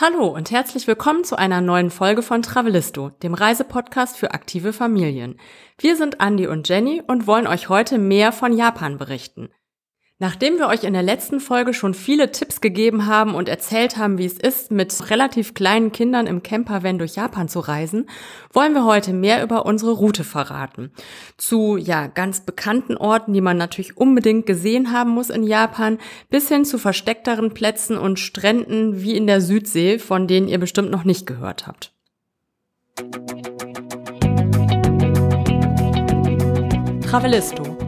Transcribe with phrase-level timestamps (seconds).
[0.00, 5.40] Hallo und herzlich willkommen zu einer neuen Folge von Travelisto, dem Reisepodcast für aktive Familien.
[5.76, 9.50] Wir sind Andy und Jenny und wollen euch heute mehr von Japan berichten.
[10.20, 14.18] Nachdem wir euch in der letzten Folge schon viele Tipps gegeben haben und erzählt haben,
[14.18, 18.10] wie es ist, mit relativ kleinen Kindern im Campervan durch Japan zu reisen,
[18.52, 20.90] wollen wir heute mehr über unsere Route verraten.
[21.36, 25.98] Zu, ja, ganz bekannten Orten, die man natürlich unbedingt gesehen haben muss in Japan,
[26.30, 30.90] bis hin zu versteckteren Plätzen und Stränden wie in der Südsee, von denen ihr bestimmt
[30.90, 31.92] noch nicht gehört habt.
[37.08, 37.87] Travelisto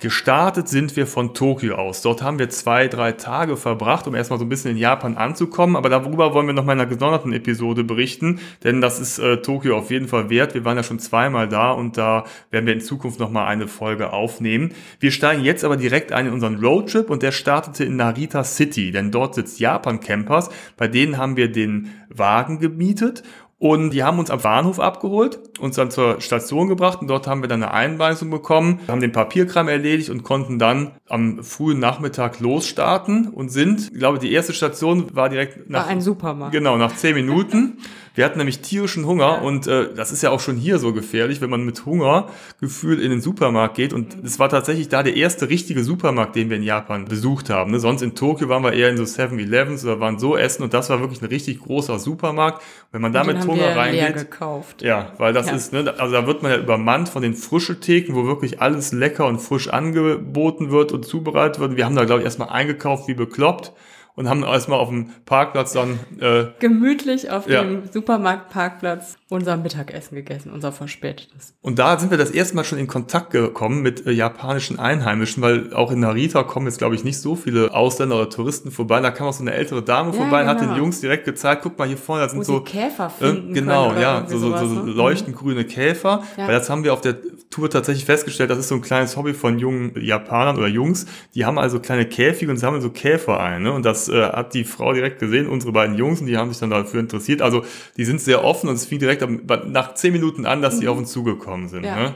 [0.00, 2.02] Gestartet sind wir von Tokio aus.
[2.02, 5.74] Dort haben wir zwei, drei Tage verbracht, um erstmal so ein bisschen in Japan anzukommen.
[5.74, 9.42] Aber darüber wollen wir noch mal in einer gesonderten Episode berichten, denn das ist äh,
[9.42, 10.54] Tokio auf jeden Fall wert.
[10.54, 13.66] Wir waren ja schon zweimal da und da werden wir in Zukunft noch mal eine
[13.66, 14.72] Folge aufnehmen.
[15.00, 18.92] Wir steigen jetzt aber direkt ein in unseren Roadtrip und der startete in Narita City,
[18.92, 20.48] denn dort sitzt Japan Campers.
[20.76, 23.24] Bei denen haben wir den Wagen gemietet
[23.58, 27.42] und die haben uns am Bahnhof abgeholt, uns dann zur Station gebracht und dort haben
[27.42, 32.38] wir dann eine Einweisung bekommen, haben den Papierkram erledigt und konnten dann am frühen Nachmittag
[32.38, 35.86] losstarten und sind, ich glaube, die erste Station war direkt nach...
[35.86, 36.52] War ein Supermarkt.
[36.52, 37.78] Genau, nach zehn Minuten.
[38.18, 41.40] Wir hatten nämlich tierischen Hunger und äh, das ist ja auch schon hier so gefährlich,
[41.40, 43.92] wenn man mit Hungergefühl in den Supermarkt geht.
[43.92, 47.70] Und es war tatsächlich da der erste richtige Supermarkt, den wir in Japan besucht haben.
[47.70, 47.78] Ne?
[47.78, 50.90] Sonst in Tokio waren wir eher in so 7-Elevens oder waren so essen und das
[50.90, 52.60] war wirklich ein richtig großer Supermarkt.
[52.90, 54.16] Wenn man da mit Hunger reingeht.
[54.16, 54.82] gekauft.
[54.82, 55.54] Ja, weil das ja.
[55.54, 58.90] ist, ne, also da wird man ja übermannt von den frischen Theken, wo wirklich alles
[58.90, 61.76] lecker und frisch angeboten wird und zubereitet wird.
[61.76, 63.72] Wir haben da, glaube ich, erstmal eingekauft wie bekloppt
[64.18, 67.62] und haben erstmal auf dem Parkplatz dann äh, gemütlich auf ja.
[67.62, 71.54] dem Supermarktparkplatz unser Mittagessen gegessen, unser verspätetes.
[71.62, 75.40] Und da sind wir das erste Mal schon in Kontakt gekommen mit äh, japanischen Einheimischen,
[75.40, 79.00] weil auch in Narita kommen jetzt, glaube ich, nicht so viele Ausländer oder Touristen vorbei.
[79.00, 80.42] Da kam auch so eine ältere Dame ja, vorbei genau.
[80.42, 80.78] und hat den genau.
[80.78, 83.54] Jungs direkt gezeigt, guck mal hier vorne, da sind Wo so Käfer äh, finden äh,
[83.60, 84.90] genau, ja, so, so, so, so ne?
[84.90, 86.24] leuchtend grüne Käfer.
[86.36, 86.48] Ja.
[86.48, 87.18] Weil das haben wir auf der
[87.50, 91.06] Tour tatsächlich festgestellt, das ist so ein kleines Hobby von jungen Japanern oder Jungs.
[91.34, 93.62] Die haben also kleine Käfige und sammeln so Käfer ein.
[93.62, 93.72] Ne?
[93.72, 96.60] Und das äh, hat die Frau direkt gesehen, unsere beiden Jungs, und die haben sich
[96.60, 97.42] dann dafür interessiert.
[97.42, 97.64] Also
[97.96, 99.26] die sind sehr offen und es fing direkt
[99.66, 100.92] nach zehn Minuten an, dass die mhm.
[100.92, 101.84] auf uns zugekommen sind.
[101.84, 101.96] Ja.
[101.96, 102.14] Ne?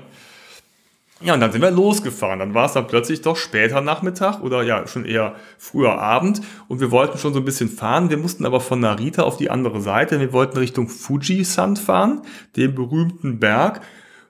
[1.25, 2.41] Ja, und dann sind wir losgefahren.
[2.41, 6.81] Dann war es dann plötzlich doch später Nachmittag oder ja schon eher früher Abend und
[6.81, 8.11] wir wollten schon so ein bisschen fahren.
[8.11, 10.19] Wir mussten aber von Narita auf die andere Seite.
[10.19, 12.23] Wir wollten Richtung Fuji-San fahren,
[12.57, 13.83] dem berühmten Berg.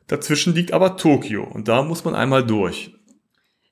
[0.06, 2.92] Dazwischen liegt aber Tokio und da muss man einmal durch.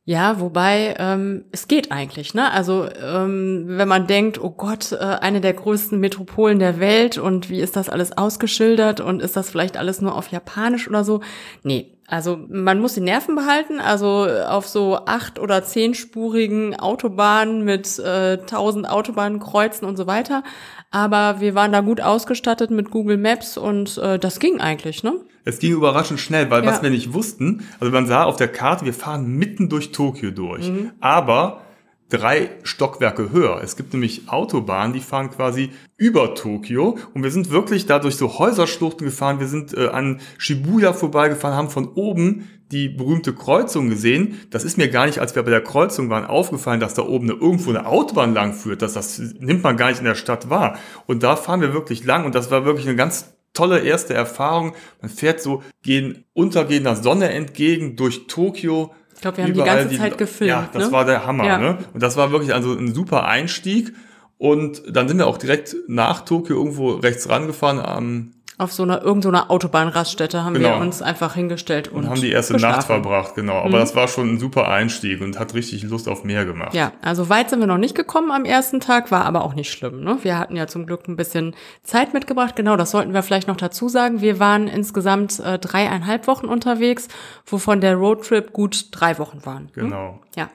[0.04, 2.50] Ja, wobei ähm, es geht eigentlich, ne?
[2.52, 7.50] Also ähm, wenn man denkt, oh Gott, äh, eine der größten Metropolen der Welt und
[7.50, 11.20] wie ist das alles ausgeschildert und ist das vielleicht alles nur auf Japanisch oder so?
[11.62, 13.78] Nee, also man muss die Nerven behalten.
[13.78, 20.42] Also auf so acht oder zehnspurigen Autobahnen mit äh, tausend äh, Autobahnkreuzen und so weiter.
[20.90, 25.14] Aber wir waren da gut ausgestattet mit Google Maps und äh, das ging eigentlich, ne?
[25.44, 26.70] Es ging überraschend schnell, weil ja.
[26.70, 30.30] was wir nicht wussten, also man sah auf der Karte, wir fahren mitten durch Tokio
[30.30, 30.68] durch.
[30.68, 30.90] Mhm.
[31.00, 31.62] Aber
[32.10, 33.60] drei Stockwerke höher.
[33.62, 38.16] Es gibt nämlich Autobahnen, die fahren quasi über Tokio und wir sind wirklich da durch
[38.16, 39.40] so Häuserschluchten gefahren.
[39.40, 44.40] Wir sind äh, an Shibuya vorbeigefahren, haben von oben die berühmte Kreuzung gesehen.
[44.50, 47.30] Das ist mir gar nicht, als wir bei der Kreuzung waren, aufgefallen, dass da oben
[47.30, 48.82] eine, irgendwo eine Autobahn lang führt.
[48.82, 50.78] Das, das nimmt man gar nicht in der Stadt wahr.
[51.06, 54.74] Und da fahren wir wirklich lang und das war wirklich eine ganz tolle erste Erfahrung.
[55.00, 59.98] Man fährt so gehen untergehender Sonne entgegen durch Tokio ich glaube, wir haben die ganze
[59.98, 60.48] Zeit gefilmt.
[60.48, 60.92] Ja, das ne?
[60.92, 61.44] war der Hammer.
[61.44, 61.58] Ja.
[61.58, 61.78] Ne?
[61.92, 63.92] Und das war wirklich also ein super Einstieg.
[64.38, 69.02] Und dann sind wir auch direkt nach Tokio irgendwo rechts rangefahren am auf so einer
[69.02, 70.70] irgendeiner Autobahnraststätte haben genau.
[70.70, 72.76] wir uns einfach hingestellt und, und haben die erste geschlafen.
[72.76, 73.58] Nacht verbracht, genau.
[73.58, 73.80] Aber mhm.
[73.80, 76.74] das war schon ein super Einstieg und hat richtig Lust auf mehr gemacht.
[76.74, 79.72] Ja, also weit sind wir noch nicht gekommen am ersten Tag, war aber auch nicht
[79.72, 80.04] schlimm.
[80.04, 80.18] Ne?
[80.22, 82.54] Wir hatten ja zum Glück ein bisschen Zeit mitgebracht.
[82.54, 84.20] Genau, das sollten wir vielleicht noch dazu sagen.
[84.20, 87.08] Wir waren insgesamt äh, dreieinhalb Wochen unterwegs,
[87.46, 89.70] wovon der Roadtrip gut drei Wochen waren.
[89.74, 89.84] Hm?
[89.84, 90.20] Genau.
[90.36, 90.50] Ja.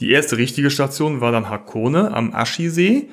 [0.00, 3.08] Die erste richtige Station war dann Hakone am Ashi-See.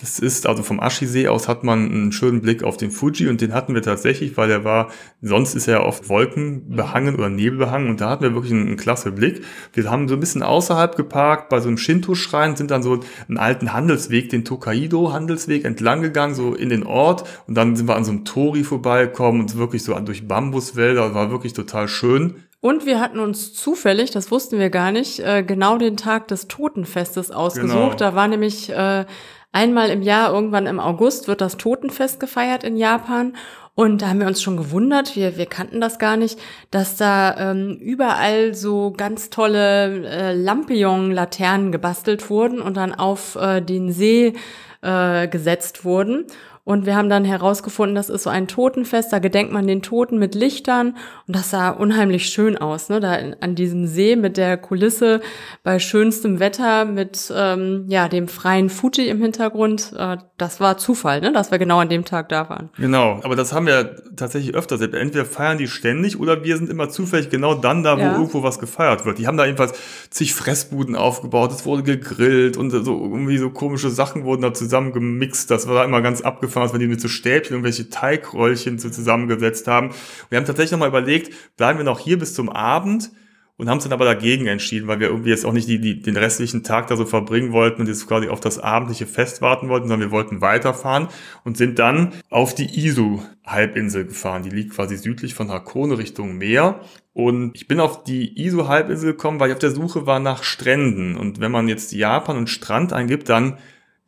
[0.00, 3.40] Das ist, also vom Ashi-See aus hat man einen schönen Blick auf den Fuji und
[3.42, 7.90] den hatten wir tatsächlich, weil er war, sonst ist er ja oft wolkenbehangen oder nebelbehangen
[7.90, 9.44] und da hatten wir wirklich einen, einen klasse Blick.
[9.74, 13.36] Wir haben so ein bisschen außerhalb geparkt, bei so einem Shinto-Schrein, sind dann so einen
[13.36, 18.04] alten Handelsweg, den Tokaido-Handelsweg entlang gegangen, so in den Ort und dann sind wir an
[18.04, 22.36] so einem Tori vorbeigekommen und wirklich so durch Bambuswälder, war wirklich total schön.
[22.62, 26.46] Und wir hatten uns zufällig, das wussten wir gar nicht, äh, genau den Tag des
[26.46, 27.72] Totenfestes ausgesucht.
[27.72, 27.94] Genau.
[27.94, 29.06] Da war nämlich äh,
[29.52, 33.34] einmal im Jahr, irgendwann im August, wird das Totenfest gefeiert in Japan.
[33.74, 36.38] Und da haben wir uns schon gewundert, wir, wir kannten das gar nicht,
[36.70, 43.62] dass da ähm, überall so ganz tolle äh, Lampion-Laternen gebastelt wurden und dann auf äh,
[43.62, 44.34] den See
[44.82, 46.26] äh, gesetzt wurden.
[46.64, 50.18] Und wir haben dann herausgefunden, das ist so ein Totenfest, da gedenkt man den Toten
[50.18, 50.96] mit Lichtern
[51.26, 53.00] und das sah unheimlich schön aus, ne?
[53.00, 55.20] Da an diesem See mit der Kulisse
[55.62, 59.92] bei schönstem Wetter mit ähm, ja dem freien Fuji im Hintergrund.
[59.96, 61.32] Äh, das war Zufall, ne?
[61.32, 62.70] Dass wir genau an dem Tag da waren.
[62.76, 64.80] Genau, aber das haben wir tatsächlich öfters.
[64.80, 68.12] Entweder feiern die ständig oder wir sind immer zufällig genau dann da, wo ja.
[68.12, 69.18] irgendwo was gefeiert wird.
[69.18, 69.72] Die haben da jedenfalls
[70.10, 74.92] zig Fressbuden aufgebaut, es wurde gegrillt und so irgendwie so komische Sachen wurden da zusammen
[74.92, 75.50] gemixt.
[75.50, 78.78] Das war da immer ganz abgefahren gefahren, als wir die mit so Stäbchen irgendwelche Teigrollchen
[78.78, 79.90] so zusammengesetzt haben.
[80.28, 83.10] wir haben tatsächlich nochmal überlegt, bleiben wir noch hier bis zum Abend
[83.56, 86.00] und haben uns dann aber dagegen entschieden, weil wir irgendwie jetzt auch nicht die, die,
[86.00, 89.68] den restlichen Tag da so verbringen wollten und jetzt quasi auf das abendliche Fest warten
[89.68, 91.08] wollten, sondern wir wollten weiterfahren
[91.44, 94.44] und sind dann auf die Isu-Halbinsel gefahren.
[94.44, 96.80] Die liegt quasi südlich von Hakone Richtung Meer.
[97.12, 101.16] Und ich bin auf die Isu-Halbinsel gekommen, weil ich auf der Suche war nach Stränden.
[101.16, 103.58] Und wenn man jetzt Japan und Strand eingibt, dann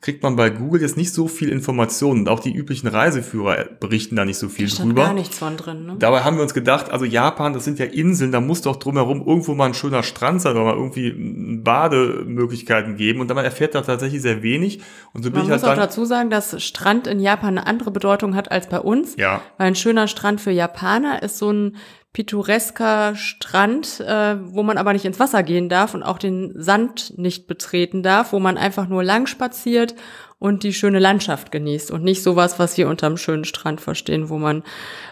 [0.03, 2.23] kriegt man bei Google jetzt nicht so viel Informationen.
[2.23, 5.05] Und auch die üblichen Reiseführer berichten da nicht so viel da stand drüber.
[5.05, 5.87] gar nichts von drin.
[5.87, 5.97] Ne?
[6.01, 9.25] Dabei haben wir uns gedacht, also Japan, das sind ja Inseln, da muss doch drumherum
[9.25, 11.15] irgendwo mal ein schöner Strand sein oder mal irgendwie
[11.63, 13.21] Bademöglichkeiten geben.
[13.21, 14.81] Und dabei erfährt da tatsächlich sehr wenig.
[15.13, 17.69] Und so bin man ich halt muss auch dazu sagen, dass Strand in Japan eine
[17.69, 19.15] andere Bedeutung hat als bei uns.
[19.17, 19.41] Ja.
[19.57, 21.77] Weil ein schöner Strand für Japaner ist so ein
[22.13, 27.15] pittoresker Strand, äh, wo man aber nicht ins Wasser gehen darf und auch den Sand
[27.17, 29.95] nicht betreten darf, wo man einfach nur lang spaziert
[30.39, 34.39] und die schöne Landschaft genießt und nicht sowas, was wir unterm schönen Strand verstehen, wo
[34.39, 34.63] man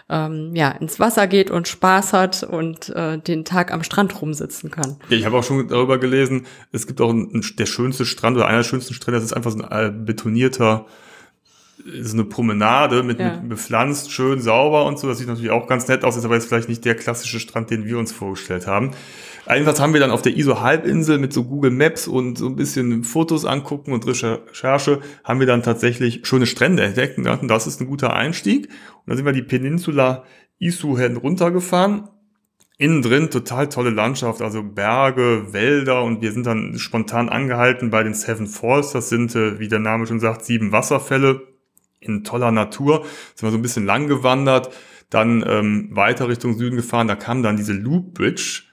[0.09, 4.69] ähm, ja ins Wasser geht und Spaß hat und äh, den Tag am Strand rumsitzen
[4.69, 4.97] kann.
[5.09, 8.45] Ja, ich habe auch schon darüber gelesen, es gibt auch einen, der schönste Strand oder
[8.45, 10.85] einer der schönsten Strände, das ist einfach so ein äh, betonierter
[12.01, 13.37] so eine Promenade mit, ja.
[13.37, 15.07] mit bepflanzt, schön sauber und so.
[15.07, 17.69] Das sieht natürlich auch ganz nett aus, ist aber jetzt vielleicht nicht der klassische Strand,
[17.69, 18.91] den wir uns vorgestellt haben.
[19.49, 23.03] Jedenfalls haben wir dann auf der ISO-Halbinsel mit so Google Maps und so ein bisschen
[23.03, 27.81] Fotos angucken und Recherche, haben wir dann tatsächlich schöne Strände entdeckt und dachten, das ist
[27.81, 28.67] ein guter Einstieg.
[28.67, 30.23] Und dann sind wir die Peninsula
[30.59, 32.07] Isu runtergefahren.
[32.77, 38.01] Innen drin total tolle Landschaft, also Berge, Wälder und wir sind dann spontan angehalten bei
[38.01, 38.91] den Seven Falls.
[38.91, 41.50] Das sind, äh, wie der Name schon sagt, sieben Wasserfälle
[42.01, 43.05] in toller Natur,
[43.35, 44.73] sind wir so ein bisschen lang gewandert,
[45.09, 48.63] dann ähm, weiter Richtung Süden gefahren, da kam dann diese Loop Bridge,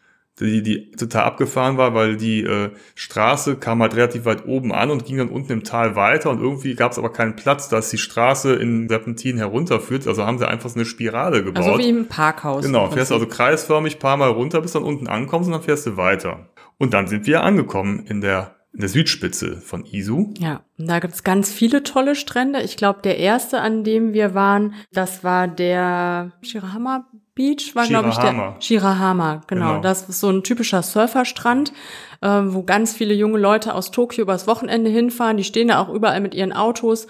[0.41, 4.91] die, die total abgefahren war, weil die äh, Straße kam halt relativ weit oben an
[4.91, 7.91] und ging dann unten im Tal weiter und irgendwie gab es aber keinen Platz, dass
[7.91, 11.65] die Straße in Serpentin herunterführt, also haben sie einfach so eine Spirale gebaut.
[11.65, 12.65] Also wie im Parkhaus.
[12.65, 15.97] Genau, fährst also kreisförmig paar Mal runter, bis dann unten ankommst und dann fährst du
[15.97, 16.49] weiter.
[16.79, 20.35] Und dann sind wir angekommen in der in der Südspitze von Isu.
[20.39, 22.63] Ja, da gibt's ganz viele tolle Strände.
[22.63, 28.09] Ich glaube, der erste, an dem wir waren, das war der Shirahama Beach, war glaube
[28.09, 29.69] ich der Shirahama, genau.
[29.69, 29.81] genau.
[29.81, 31.73] Das ist so ein typischer Surferstrand,
[32.21, 35.37] äh, wo ganz viele junge Leute aus Tokio übers Wochenende hinfahren.
[35.37, 37.07] Die stehen da auch überall mit ihren Autos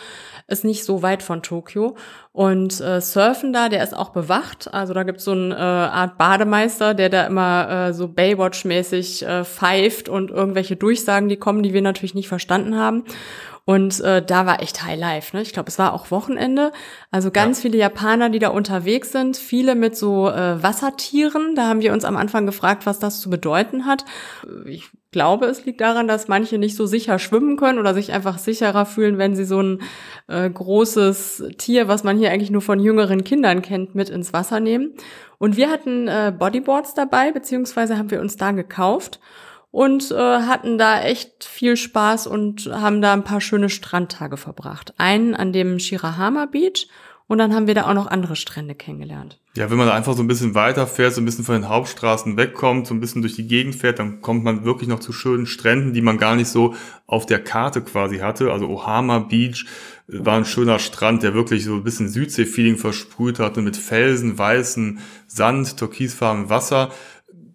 [0.49, 1.95] ist nicht so weit von Tokio.
[2.33, 4.73] Und äh, Surfen da, der ist auch bewacht.
[4.73, 9.45] Also da gibt's so eine äh, Art Bademeister, der da immer äh, so Baywatch-mäßig äh,
[9.45, 13.05] pfeift und irgendwelche Durchsagen, die kommen, die wir natürlich nicht verstanden haben.
[13.69, 15.37] Und äh, da war echt High Life.
[15.37, 15.43] Ne?
[15.43, 16.73] Ich glaube, es war auch Wochenende.
[17.11, 17.63] Also ganz ja.
[17.65, 21.55] viele Japaner, die da unterwegs sind, viele mit so äh, Wassertieren.
[21.55, 24.07] Da haben wir uns am Anfang gefragt, was das zu bedeuten hat.
[24.65, 28.39] Ich glaube, es liegt daran, dass manche nicht so sicher schwimmen können oder sich einfach
[28.39, 29.83] sicherer fühlen, wenn sie so ein
[30.29, 34.61] äh, großes Tier, was man hier eigentlich nur von jüngeren Kindern kennt, mit ins Wasser
[34.61, 34.95] nehmen.
[35.37, 39.21] Und wir hatten äh, Bodyboards dabei, beziehungsweise haben wir uns da gekauft
[39.71, 44.95] und äh, hatten da echt viel Spaß und haben da ein paar schöne Strandtage verbracht.
[44.99, 46.89] Einen an dem Shirahama Beach
[47.29, 49.39] und dann haben wir da auch noch andere Strände kennengelernt.
[49.55, 52.39] Ja, wenn man da einfach so ein bisschen weiterfährt, so ein bisschen von den Hauptstraßen
[52.39, 55.45] wegkommt, so ein bisschen durch die Gegend fährt, dann kommt man wirklich noch zu schönen
[55.45, 56.75] Stränden, die man gar nicht so
[57.07, 58.51] auf der Karte quasi hatte.
[58.51, 59.67] Also Ohama Beach
[60.09, 64.39] äh, war ein schöner Strand, der wirklich so ein bisschen Südsee-Feeling versprüht hatte mit Felsen,
[64.39, 66.91] weißen Sand, türkisfarbenem Wasser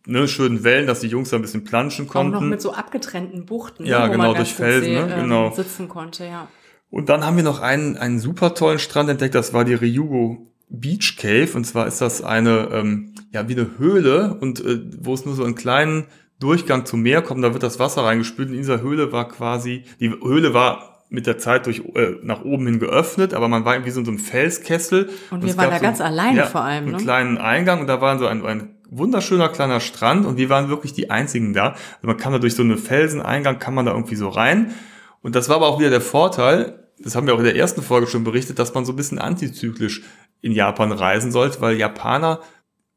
[0.05, 2.35] ne, schönen Wellen, dass die Jungs da ein bisschen planschen konnten.
[2.35, 5.51] Auch noch mit so abgetrennten Buchten, ja, ne, genau, durch Felsen, ne, genau.
[5.51, 6.47] sitzen konnte, ja.
[6.89, 10.53] Und dann haben wir noch einen, einen super tollen Strand entdeckt, das war die Ryugo
[10.69, 11.49] Beach Cave.
[11.55, 15.35] Und zwar ist das eine, ähm, ja, wie eine Höhle und äh, wo es nur
[15.35, 16.05] so einen kleinen
[16.39, 18.49] Durchgang zum Meer kommt, da wird das Wasser reingespült.
[18.49, 22.65] In dieser Höhle war quasi, die Höhle war mit der Zeit durch äh, nach oben
[22.65, 25.09] hin geöffnet, aber man war irgendwie so in so einem Felskessel.
[25.29, 26.85] Und, und wir waren da so, ganz alleine ja, vor allem.
[26.85, 26.91] Ne?
[26.91, 30.69] Einen kleinen Eingang und da war so ein, ein wunderschöner kleiner Strand und wir waren
[30.69, 31.69] wirklich die einzigen da.
[31.69, 34.73] Also man kann da durch so einen Felseneingang, kann man da irgendwie so rein.
[35.21, 37.81] Und das war aber auch wieder der Vorteil, das haben wir auch in der ersten
[37.81, 40.03] Folge schon berichtet, dass man so ein bisschen antizyklisch
[40.41, 42.41] in Japan reisen sollte, weil Japaner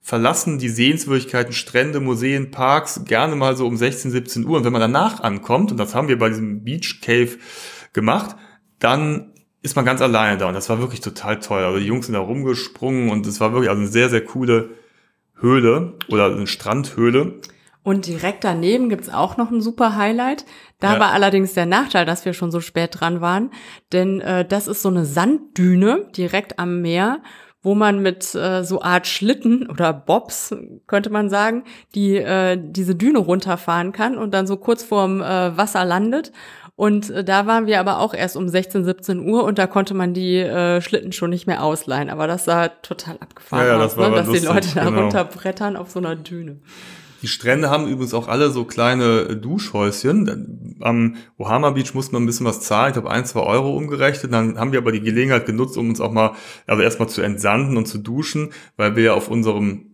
[0.00, 4.58] verlassen die Sehenswürdigkeiten, Strände, Museen, Parks gerne mal so um 16, 17 Uhr.
[4.58, 7.38] Und wenn man danach ankommt, und das haben wir bei diesem Beach Cave
[7.92, 8.36] gemacht,
[8.78, 10.46] dann ist man ganz alleine da.
[10.46, 11.64] Und das war wirklich total toll.
[11.64, 14.70] Also die Jungs sind da rumgesprungen und es war wirklich also eine sehr, sehr coole
[15.38, 17.40] Höhle oder eine Strandhöhle.
[17.82, 20.44] Und direkt daneben gibt's auch noch ein super Highlight.
[20.80, 21.00] Da ja.
[21.00, 23.50] war allerdings der Nachteil, dass wir schon so spät dran waren.
[23.92, 27.20] Denn äh, das ist so eine Sanddüne direkt am Meer,
[27.62, 30.54] wo man mit äh, so Art Schlitten oder Bobs,
[30.88, 31.62] könnte man sagen,
[31.94, 36.32] die äh, diese Düne runterfahren kann und dann so kurz vorm äh, Wasser landet.
[36.76, 39.94] Und äh, da waren wir aber auch erst um 16, 17 Uhr und da konnte
[39.94, 42.10] man die äh, Schlitten schon nicht mehr ausleihen.
[42.10, 44.14] Aber das sah total abgefahren ja, ja, das aus, ne?
[44.14, 45.00] dass lustig, die Leute da genau.
[45.00, 46.58] runterbrettern auf so einer Düne.
[47.22, 50.76] Die Strände haben übrigens auch alle so kleine Duschhäuschen.
[50.80, 54.34] Am Ohama Beach musste man ein bisschen was zahlen, ich glaube ein, zwei Euro umgerechnet.
[54.34, 56.32] Dann haben wir aber die Gelegenheit genutzt, um uns auch mal,
[56.66, 59.85] also erstmal zu entsanden und zu duschen, weil wir ja auf unserem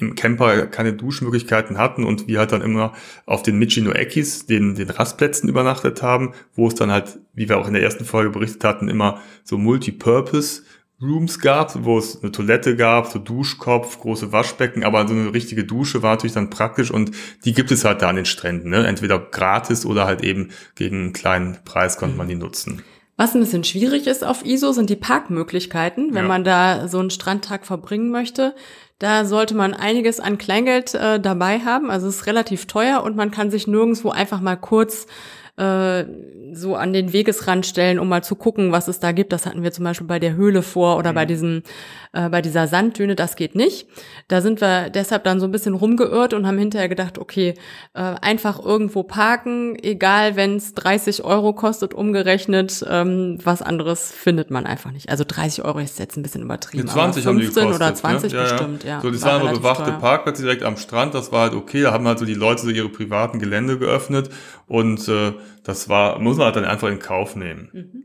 [0.00, 2.92] im Camper keine Duschmöglichkeiten hatten und wir halt dann immer
[3.26, 7.58] auf den Michino Ekis, den, den Rastplätzen übernachtet haben, wo es dann halt, wie wir
[7.58, 10.62] auch in der ersten Folge berichtet hatten, immer so Multipurpose
[11.00, 15.64] Rooms gab, wo es eine Toilette gab, so Duschkopf, große Waschbecken, aber so eine richtige
[15.64, 17.12] Dusche war natürlich dann praktisch und
[17.44, 18.84] die gibt es halt da an den Stränden, ne?
[18.84, 22.82] entweder gratis oder halt eben gegen einen kleinen Preis konnte man die nutzen.
[23.18, 26.28] Was ein bisschen schwierig ist auf ISO, sind die Parkmöglichkeiten, wenn ja.
[26.28, 28.54] man da so einen Strandtag verbringen möchte.
[29.00, 31.90] Da sollte man einiges an Kleingeld äh, dabei haben.
[31.90, 35.08] Also es ist relativ teuer und man kann sich nirgendwo einfach mal kurz
[35.56, 36.04] äh,
[36.52, 39.32] so an den Wegesrand stellen, um mal zu gucken, was es da gibt.
[39.32, 41.16] Das hatten wir zum Beispiel bei der Höhle vor oder mhm.
[41.16, 41.62] bei diesem,
[42.12, 43.14] äh, bei dieser Sanddüne.
[43.14, 43.86] Das geht nicht.
[44.28, 47.54] Da sind wir deshalb dann so ein bisschen rumgeirrt und haben hinterher gedacht, okay,
[47.94, 54.50] äh, einfach irgendwo parken, egal wenn es 30 Euro kostet, umgerechnet, ähm, was anderes findet
[54.50, 55.08] man einfach nicht.
[55.10, 56.86] Also 30 Euro ist jetzt ein bisschen übertrieben.
[56.86, 58.38] Die 20 aber 15 haben die gekostet, oder 20 ne?
[58.38, 58.90] ja, bestimmt, ja.
[58.90, 59.00] ja.
[59.00, 59.98] So, das war waren aber bewachte teuer.
[59.98, 61.14] Parkplätze direkt am Strand.
[61.14, 61.82] Das war halt okay.
[61.82, 64.30] Da haben halt so die Leute so ihre privaten Gelände geöffnet
[64.66, 65.32] und äh,
[65.64, 67.70] das war, muss man halt dann einfach in Kauf nehmen.
[67.72, 68.04] Mhm.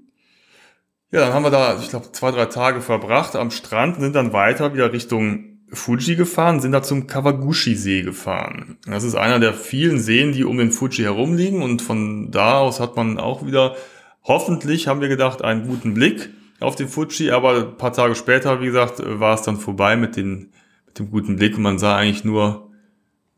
[1.13, 4.33] Ja, dann haben wir da, ich glaube, zwei, drei Tage verbracht am Strand, sind dann
[4.33, 8.77] weiter wieder Richtung Fuji gefahren, sind da zum Kawaguchi-See gefahren.
[8.87, 12.79] Das ist einer der vielen Seen, die um den Fuji herumliegen und von da aus
[12.79, 13.75] hat man auch wieder,
[14.23, 18.59] hoffentlich haben wir gedacht, einen guten Blick auf den Fuji, aber ein paar Tage später,
[18.61, 20.51] wie gesagt, war es dann vorbei mit, den,
[20.87, 22.71] mit dem guten Blick und man sah eigentlich nur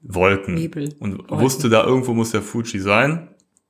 [0.02, 0.96] Wolken Nebel.
[1.00, 1.40] und Wolken.
[1.42, 3.28] wusste, da irgendwo muss der Fuji sein.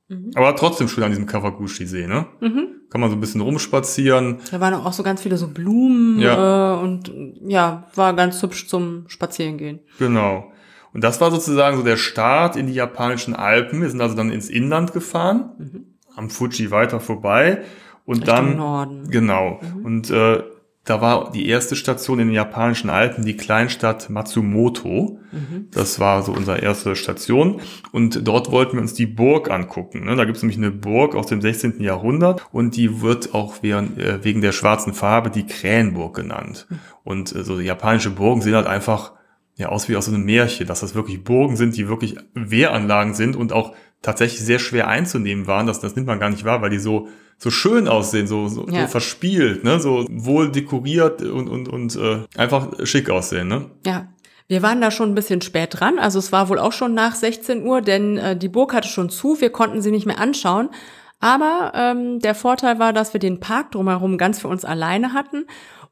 [0.08, 0.30] Mhm.
[0.36, 2.26] Aber trotzdem schön an diesem Kawaguchi-See, ne?
[2.40, 2.75] Mhm.
[2.90, 4.38] Kann man so ein bisschen rumspazieren.
[4.50, 6.74] Da waren auch so ganz viele so Blumen ja.
[6.74, 7.12] äh, und
[7.46, 9.80] ja, war ganz hübsch zum Spazierengehen.
[9.98, 10.52] Genau.
[10.92, 13.82] Und das war sozusagen so der Start in die japanischen Alpen.
[13.82, 15.84] Wir sind also dann ins Inland gefahren, mhm.
[16.14, 17.62] am Fuji weiter vorbei
[18.06, 19.10] und Richtung dann Norden.
[19.10, 19.60] genau.
[19.60, 19.84] Mhm.
[19.84, 20.42] Und äh,
[20.86, 25.18] da war die erste Station in den japanischen Alpen die Kleinstadt Matsumoto.
[25.32, 25.68] Mhm.
[25.72, 27.60] Das war so unsere erste Station.
[27.90, 30.04] Und dort wollten wir uns die Burg angucken.
[30.04, 30.14] Ne?
[30.14, 31.80] Da gibt es nämlich eine Burg aus dem 16.
[31.80, 36.68] Jahrhundert und die wird auch äh, wegen der schwarzen Farbe die Krähenburg genannt.
[36.70, 36.78] Mhm.
[37.02, 39.12] Und äh, so japanische Burgen sehen halt einfach
[39.56, 43.34] ja aus wie aus einem Märchen, dass das wirklich Burgen sind, die wirklich Wehranlagen sind
[43.34, 43.74] und auch
[44.06, 45.66] tatsächlich sehr schwer einzunehmen waren.
[45.66, 47.08] Das, das nimmt man gar nicht wahr, weil die so
[47.38, 48.82] so schön aussehen, so, so, ja.
[48.82, 49.78] so verspielt, ne?
[49.78, 53.48] so wohl dekoriert und, und, und äh, einfach schick aussehen.
[53.48, 53.66] Ne?
[53.84, 54.08] Ja.
[54.48, 57.14] Wir waren da schon ein bisschen spät dran, also es war wohl auch schon nach
[57.16, 60.70] 16 Uhr, denn äh, die Burg hatte schon zu, wir konnten sie nicht mehr anschauen.
[61.18, 65.46] Aber ähm, der Vorteil war, dass wir den Park drumherum ganz für uns alleine hatten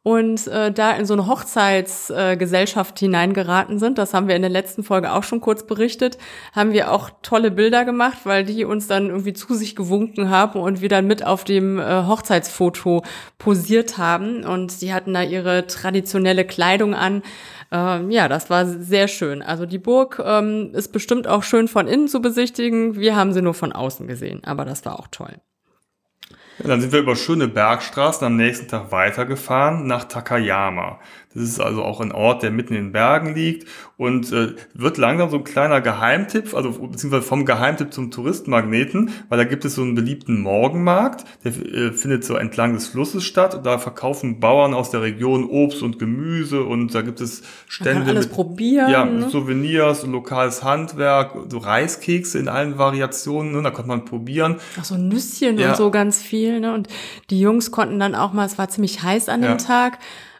[0.04, 4.50] und äh, da in so eine Hochzeitsgesellschaft äh, hineingeraten sind, das haben wir in der
[4.50, 6.18] letzten Folge auch schon kurz berichtet,
[6.52, 10.60] haben wir auch tolle Bilder gemacht, weil die uns dann irgendwie zu sich gewunken haben
[10.60, 13.02] und wir dann mit auf dem äh, Hochzeitsfoto
[13.38, 17.22] posiert haben und die hatten da ihre traditionelle Kleidung an.
[17.72, 19.40] Ähm, ja, das war sehr schön.
[19.40, 22.96] Also die Burg ähm, ist bestimmt auch schön von innen zu besichtigen.
[22.96, 25.40] Wir haben sie nur von außen gesehen, aber das war auch toll.
[26.58, 31.00] Dann sind wir über schöne Bergstraßen am nächsten Tag weitergefahren nach Takayama.
[31.34, 34.98] Das ist also auch ein Ort, der mitten in den Bergen liegt und äh, wird
[34.98, 39.74] langsam so ein kleiner Geheimtipp, also beziehungsweise vom Geheimtipp zum Touristenmagneten, weil da gibt es
[39.74, 43.60] so einen beliebten Morgenmarkt, der äh, findet so entlang des Flusses statt.
[43.64, 47.94] Da verkaufen Bauern aus der Region Obst und Gemüse und da gibt es Stände.
[47.94, 48.90] Man kann alles mit, probieren.
[48.90, 49.28] Ja, ne?
[49.28, 53.62] Souvenirs, lokales Handwerk, so Reiskekse in allen Variationen, ne?
[53.62, 54.56] da konnte man probieren.
[54.78, 55.70] Ach so Nüsschen ja.
[55.70, 56.60] und so ganz viel.
[56.60, 56.74] Ne?
[56.74, 56.88] Und
[57.30, 59.56] die Jungs konnten dann auch mal, es war ziemlich heiß an dem ja.
[59.56, 59.98] Tag,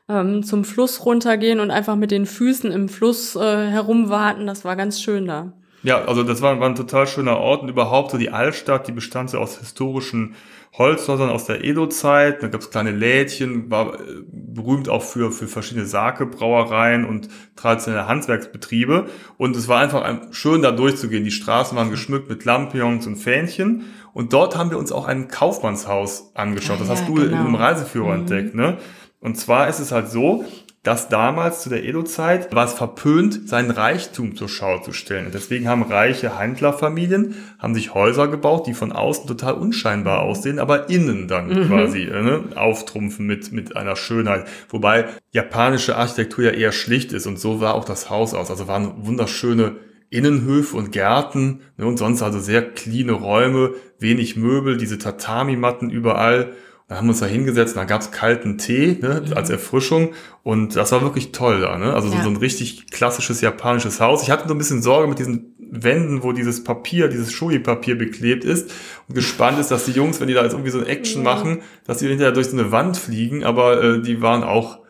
[0.09, 4.47] ähm, zum Fluss runtergehen und einfach mit den Füßen im Fluss äh, herumwarten.
[4.47, 5.53] Das war ganz schön da.
[5.83, 8.93] Ja, also das war, war ein total schöner Ort und überhaupt so die Altstadt, die
[8.93, 10.35] bestand so aus historischen
[10.77, 12.43] Holzhäusern aus der Edo-Zeit.
[12.43, 13.99] Da gab es kleine Lädchen, war äh,
[14.33, 19.07] berühmt auch für, für verschiedene Sake-Brauereien und traditionelle Handwerksbetriebe.
[19.37, 21.23] Und es war einfach schön, da durchzugehen.
[21.23, 23.85] Die Straßen waren geschmückt mit Lampions und Fähnchen.
[24.15, 26.81] Und dort haben wir uns auch ein Kaufmannshaus angeschaut.
[26.81, 27.27] Das ah, hast du genau.
[27.27, 28.21] in einem Reiseführer mhm.
[28.21, 28.79] entdeckt, ne?
[29.25, 30.45] Und zwar ist es halt so,
[30.83, 35.25] dass damals zu der Edo-Zeit war es verpönt, seinen Reichtum zur Schau zu stellen.
[35.25, 40.59] Und deswegen haben reiche Händlerfamilien, haben sich Häuser gebaut, die von außen total unscheinbar aussehen,
[40.59, 41.69] aber innen dann mhm.
[41.69, 44.47] quasi äh, ne, auftrumpfen mit, mit einer Schönheit.
[44.69, 48.51] Wobei japanische Architektur ja eher schlicht ist und so war auch das Haus aus.
[48.51, 49.77] Also waren wunderschöne
[50.11, 56.53] Innenhöfe und Gärten ne, und sonst also sehr cleane Räume, wenig Möbel, diese Tatami-Matten überall
[56.87, 59.33] da haben wir uns da hingesetzt, da gab's kalten Tee ne, mhm.
[59.33, 60.13] als Erfrischung
[60.43, 61.79] und das war wirklich toll da.
[61.79, 61.95] Ne?
[61.95, 62.23] Also ja.
[62.23, 64.23] so, ein richtig klassisches japanisches Haus.
[64.23, 68.45] Ich hatte so ein bisschen Sorge mit diesen Wänden, wo dieses Papier, dieses Shoei-Papier beklebt
[68.45, 68.71] ist
[69.09, 71.35] und gespannt ist, dass die Jungs, wenn die da jetzt irgendwie so ein Action ja.
[71.35, 74.81] machen, dass die hinterher durch so eine Wand fliegen, aber äh, die waren auch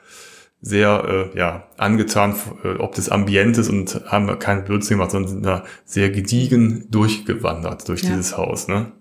[0.61, 2.35] sehr äh, ja, angetan,
[2.65, 7.89] äh, ob des Ambientes und haben keinen Blödsinn gemacht, sondern sind da sehr gediegen durchgewandert
[7.89, 8.11] durch ja.
[8.11, 8.67] dieses Haus.
[8.67, 8.93] Ne?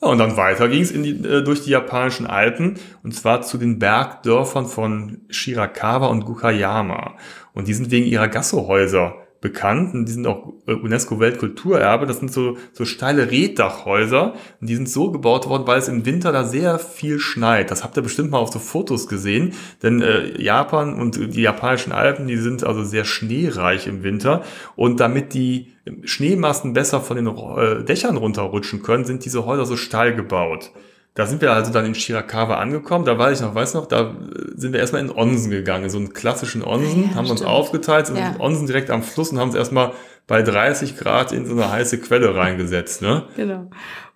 [0.00, 4.66] Und dann weiter ging es äh, durch die japanischen Alpen und zwar zu den Bergdörfern
[4.66, 7.16] von Shirakawa und Gukayama.
[7.52, 12.06] Und die sind wegen ihrer Gassohäuser bekannt und die sind auch äh, UNESCO-Weltkulturerbe.
[12.06, 16.04] Das sind so, so steile Reddachhäuser und die sind so gebaut worden, weil es im
[16.04, 17.70] Winter da sehr viel schneit.
[17.70, 19.52] Das habt ihr bestimmt mal auf so Fotos gesehen,
[19.82, 24.42] denn äh, Japan und die japanischen Alpen, die sind also sehr schneereich im Winter
[24.74, 25.72] und damit die
[26.04, 30.72] Schneemassen besser von den äh, Dächern runterrutschen können, sind diese Häuser so steil gebaut.
[31.18, 33.04] Da sind wir also dann in Shirakawa angekommen.
[33.04, 34.14] Da war ich noch, weiß noch, da
[34.54, 37.40] sind wir erstmal in Onsen gegangen, so einen klassischen Onsen, ja, haben stimmt.
[37.40, 38.36] uns aufgeteilt, sind ja.
[38.38, 39.94] Onsen direkt am Fluss und haben uns erstmal
[40.28, 43.02] bei 30 Grad in so eine heiße Quelle reingesetzt.
[43.02, 43.24] Ne?
[43.34, 43.68] Genau.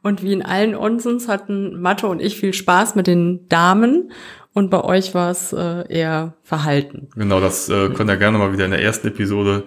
[0.05, 4.13] Und wie in allen Onsens hatten Mathe und ich viel Spaß mit den Damen
[4.53, 7.09] und bei euch war es äh, eher verhalten.
[7.17, 9.65] Genau, das äh, könnt ihr gerne mal wieder in der ersten Episode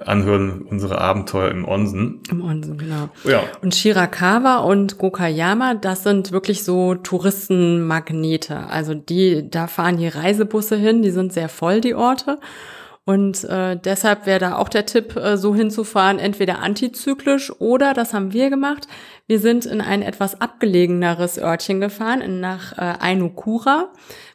[0.00, 2.20] anhören, unsere Abenteuer im Onsen.
[2.30, 3.08] Im Onsen, genau.
[3.24, 3.42] Ja.
[3.62, 8.66] Und Shirakawa und Gokayama, das sind wirklich so Touristenmagnete.
[8.68, 12.38] Also die, da fahren die Reisebusse hin, die sind sehr voll, die Orte.
[13.04, 18.14] Und äh, deshalb wäre da auch der Tipp, äh, so hinzufahren, entweder antizyklisch oder, das
[18.14, 18.86] haben wir gemacht,
[19.32, 23.90] wir sind in ein etwas abgelegeneres Örtchen gefahren, nach äh, Ainukura,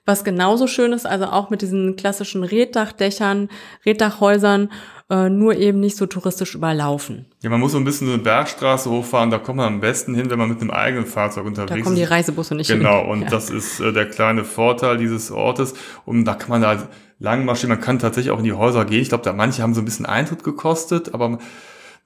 [0.05, 3.49] was genauso schön ist, also auch mit diesen klassischen Reddachdächern,
[3.85, 4.71] Reddachhäusern
[5.11, 7.27] äh, nur eben nicht so touristisch überlaufen.
[7.43, 10.31] Ja, man muss so ein bisschen eine Bergstraße hochfahren, da kommt man am besten hin,
[10.31, 11.77] wenn man mit einem eigenen Fahrzeug unterwegs ist.
[11.77, 13.01] Da kommen die Reisebusse nicht genau, hin.
[13.01, 13.29] Genau, und ja.
[13.29, 15.75] das ist äh, der kleine Vorteil dieses Ortes.
[16.05, 19.03] Und da kann man da lang marschieren, man kann tatsächlich auch in die Häuser gehen.
[19.03, 21.37] Ich glaube, da manche haben so ein bisschen Eintritt gekostet, aber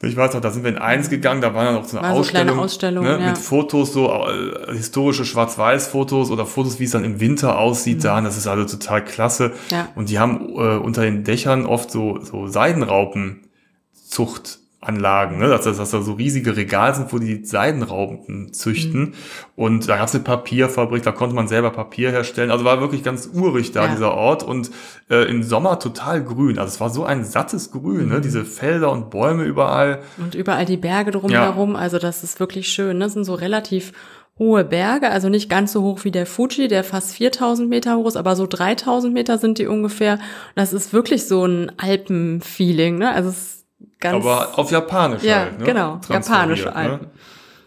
[0.03, 2.07] ich weiß noch, da sind wir in eins gegangen, da war dann auch so eine
[2.07, 3.29] war Ausstellung, so Ausstellung ne, ja.
[3.29, 8.03] mit Fotos, so äh, historische Schwarz-Weiß-Fotos oder Fotos, wie es dann im Winter aussieht mhm.
[8.03, 8.21] da.
[8.21, 9.51] das ist also total klasse.
[9.69, 9.89] Ja.
[9.95, 15.47] Und die haben äh, unter den Dächern oft so, so Seidenraupenzucht Anlagen, ne?
[15.47, 19.01] dass, dass da so riesige Regal sind, wo die Seidenraupen züchten.
[19.01, 19.13] Mhm.
[19.55, 22.49] Und da gab es eine Papierfabrik, da konnte man selber Papier herstellen.
[22.49, 23.91] Also war wirklich ganz urig da, ja.
[23.91, 24.41] dieser Ort.
[24.41, 24.71] Und
[25.11, 26.57] äh, im Sommer total grün.
[26.57, 28.03] Also es war so ein sattes Grün, ne?
[28.03, 28.09] mhm.
[28.09, 28.21] ne?
[28.21, 29.99] diese Felder und Bäume überall.
[30.17, 31.73] Und überall die Berge drumherum.
[31.73, 31.77] Ja.
[31.79, 32.97] Also das ist wirklich schön.
[32.97, 33.03] Ne?
[33.03, 33.93] Das sind so relativ
[34.39, 38.07] hohe Berge, also nicht ganz so hoch wie der Fuji, der fast 4000 Meter hoch
[38.07, 40.13] ist, aber so 3000 Meter sind die ungefähr.
[40.13, 40.21] Und
[40.55, 43.11] das ist wirklich so ein Alpenfeeling, ne?
[43.13, 43.60] Also es
[44.01, 45.65] Ganz, Aber auf Japanisch ja, halt, ne?
[45.65, 46.75] genau, japanische ne?
[46.75, 47.05] Alpen.
[47.05, 47.11] Ne?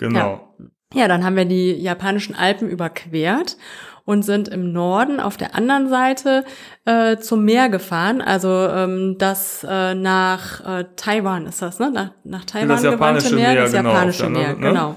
[0.00, 0.50] Genau.
[0.92, 1.02] Ja.
[1.02, 3.56] ja, dann haben wir die japanischen Alpen überquert
[4.04, 6.44] und sind im Norden auf der anderen Seite
[6.84, 8.20] äh, zum Meer gefahren.
[8.20, 11.90] Also ähm, das äh, nach äh, Taiwan ist das, ne?
[11.90, 14.56] Nach, nach Taiwan das japanische Meer, Meer, das genau, japanische Meer, ne?
[14.56, 14.96] genau.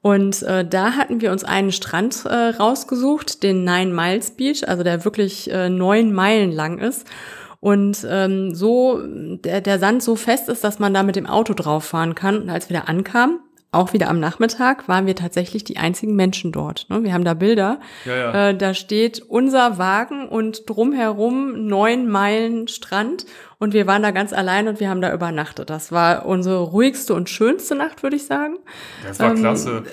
[0.00, 4.82] Und äh, da hatten wir uns einen Strand äh, rausgesucht, den Nine Miles Beach, also
[4.82, 7.06] der wirklich äh, neun Meilen lang ist
[7.62, 11.54] und ähm, so der, der Sand so fest ist, dass man da mit dem Auto
[11.54, 12.42] drauf fahren kann.
[12.42, 13.38] Und als wir da ankamen,
[13.70, 16.86] auch wieder am Nachmittag, waren wir tatsächlich die einzigen Menschen dort.
[16.90, 17.04] Ne?
[17.04, 17.78] Wir haben da Bilder.
[18.04, 18.48] Ja, ja.
[18.48, 23.26] Äh, da steht unser Wagen und drumherum neun Meilen Strand.
[23.60, 25.70] Und wir waren da ganz allein und wir haben da übernachtet.
[25.70, 28.56] Das war unsere ruhigste und schönste Nacht, würde ich sagen.
[29.06, 29.84] Das war ähm, klasse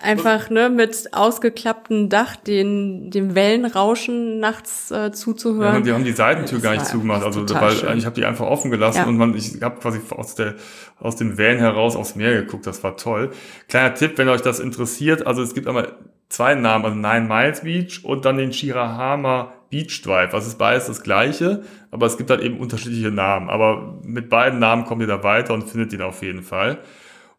[0.00, 5.74] einfach ne mit ausgeklapptem Dach den dem Wellenrauschen nachts äh, zuzuhören.
[5.74, 7.98] Ja, die haben die Seitentür gar nicht zugemacht, also weil schön.
[7.98, 9.06] ich habe die einfach offen gelassen ja.
[9.06, 10.54] und man ich habe quasi aus der
[11.00, 13.30] aus dem Van heraus aufs Meer geguckt, das war toll.
[13.68, 15.92] Kleiner Tipp, wenn euch das interessiert, also es gibt einmal
[16.28, 20.34] zwei Namen, also Nine Miles Beach und dann den Shirahama Beach Drive.
[20.34, 23.50] Also es ist beides das gleiche, aber es gibt halt eben unterschiedliche Namen.
[23.50, 26.78] Aber mit beiden Namen kommt ihr da weiter und findet ihn auf jeden Fall.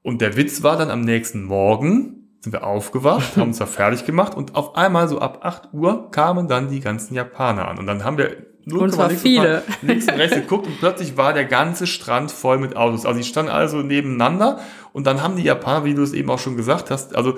[0.01, 4.05] Und der Witz war dann am nächsten Morgen, sind wir aufgewacht, haben uns da fertig
[4.05, 7.79] gemacht und auf einmal so ab 8 Uhr kamen dann die ganzen Japaner an.
[7.79, 9.63] Und dann haben wir nur und zwar viele.
[9.81, 13.08] links und rechts geguckt und plötzlich war der ganze Strand voll mit Autos.
[13.08, 14.60] Also die standen also nebeneinander
[14.93, 17.36] und dann haben die Japaner, wie du es eben auch schon gesagt hast, also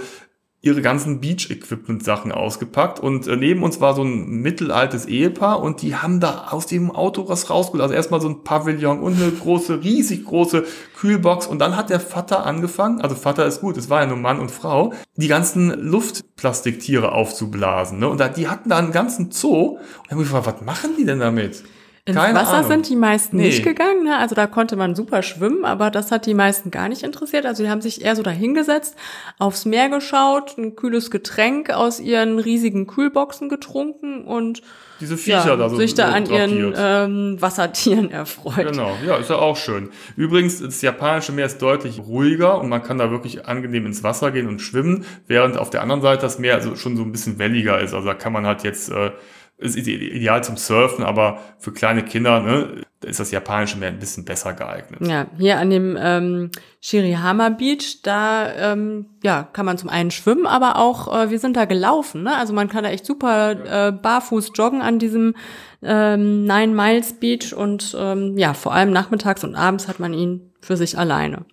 [0.68, 5.96] ihre ganzen Beach-Equipment-Sachen ausgepackt und äh, neben uns war so ein mittelaltes Ehepaar und die
[5.96, 7.82] haben da aus dem Auto was rausgeholt.
[7.82, 10.66] Also erstmal so ein Pavillon und eine große, riesig große
[11.00, 14.18] Kühlbox und dann hat der Vater angefangen, also Vater ist gut, es war ja nur
[14.18, 18.00] Mann und Frau, die ganzen Luftplastiktiere aufzublasen.
[18.00, 18.10] Ne?
[18.10, 20.92] Und da, die hatten da einen ganzen Zoo und ich habe mich gefragt, was machen
[20.98, 21.64] die denn damit?
[22.08, 22.72] Ins Keine Wasser Ahnung.
[22.72, 23.48] sind die meisten nee.
[23.48, 24.18] nicht gegangen, ne?
[24.18, 27.46] also da konnte man super schwimmen, aber das hat die meisten gar nicht interessiert.
[27.46, 28.96] Also die haben sich eher so dahingesetzt,
[29.40, 34.62] aufs Meer geschaut, ein kühles Getränk aus ihren riesigen Kühlboxen getrunken und
[35.02, 38.72] diese Viecher ja, da so sich da an ihren ähm, Wassertieren erfreut.
[38.72, 39.90] Genau, ja, ist ja auch schön.
[40.16, 44.32] Übrigens, das japanische Meer ist deutlich ruhiger und man kann da wirklich angenehm ins Wasser
[44.32, 47.38] gehen und schwimmen, während auf der anderen Seite das Meer also schon so ein bisschen
[47.38, 47.94] welliger ist.
[47.94, 49.12] Also da kann man halt jetzt äh,
[49.58, 54.24] ist ideal zum Surfen, aber für kleine Kinder ne, ist das japanische Meer ein bisschen
[54.24, 55.02] besser geeignet.
[55.02, 60.46] Ja, hier an dem ähm, Shirihama Beach, da ähm, ja, kann man zum einen schwimmen,
[60.46, 62.24] aber auch äh, wir sind da gelaufen.
[62.24, 62.36] Ne?
[62.36, 65.34] Also man kann da echt super äh, barfuß joggen an diesem
[65.82, 70.52] ähm, Nine Miles Beach und ähm, ja, vor allem nachmittags und abends hat man ihn
[70.62, 71.46] für sich alleine.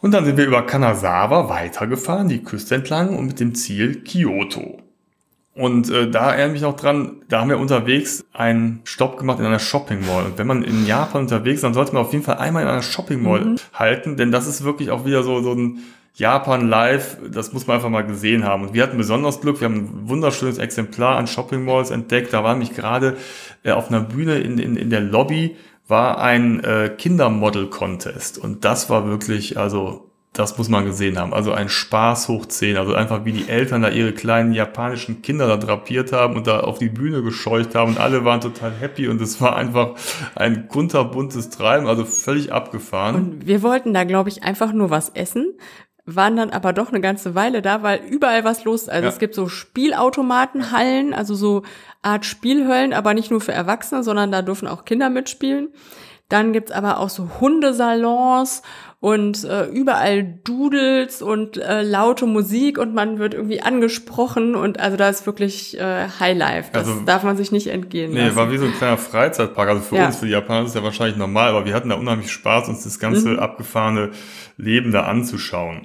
[0.00, 4.85] Und dann sind wir über Kanazawa weitergefahren, die Küste entlang und mit dem Ziel Kyoto.
[5.56, 9.38] Und äh, da erinnere ich mich noch dran, da haben wir unterwegs einen Stopp gemacht
[9.38, 10.26] in einer Shopping Mall.
[10.26, 12.68] Und wenn man in Japan unterwegs ist, dann sollte man auf jeden Fall einmal in
[12.68, 13.56] einer Shopping Mall mhm.
[13.72, 15.78] halten, denn das ist wirklich auch wieder so, so ein
[16.14, 18.64] Japan live, das muss man einfach mal gesehen haben.
[18.64, 22.34] Und wir hatten besonders Glück, wir haben ein wunderschönes Exemplar an Shopping Malls entdeckt.
[22.34, 23.16] Da war nämlich gerade
[23.62, 25.56] äh, auf einer Bühne in, in, in der Lobby
[25.88, 28.36] war ein äh, Kindermodel-Contest.
[28.38, 30.05] Und das war wirklich, also
[30.38, 31.32] das muss man gesehen haben.
[31.34, 32.76] Also ein Spaß hoch 10.
[32.76, 36.60] Also einfach wie die Eltern da ihre kleinen japanischen Kinder da drapiert haben und da
[36.60, 39.94] auf die Bühne gescheucht haben und alle waren total happy und es war einfach
[40.34, 43.14] ein kunterbuntes Treiben, also völlig abgefahren.
[43.16, 45.54] Und wir wollten da, glaube ich, einfach nur was essen
[46.06, 48.88] waren dann aber doch eine ganze Weile da, weil überall was los ist.
[48.88, 49.12] Also ja.
[49.12, 51.62] es gibt so Spielautomatenhallen, also so
[52.00, 55.70] Art Spielhöllen, aber nicht nur für Erwachsene, sondern da dürfen auch Kinder mitspielen.
[56.28, 58.62] Dann gibt's aber auch so Hundesalons
[58.98, 64.96] und äh, überall Doodles und äh, laute Musik und man wird irgendwie angesprochen und also
[64.96, 66.70] da ist wirklich äh, Highlife.
[66.72, 68.36] Das also, darf man sich nicht entgehen nee, lassen.
[68.36, 69.68] war wie so ein kleiner Freizeitpark.
[69.68, 70.06] Also für ja.
[70.06, 72.68] uns, für die Japaner ist es ja wahrscheinlich normal, aber wir hatten da unheimlich Spaß,
[72.68, 73.38] uns das ganze mhm.
[73.38, 74.10] abgefahrene
[74.56, 75.82] Leben da anzuschauen.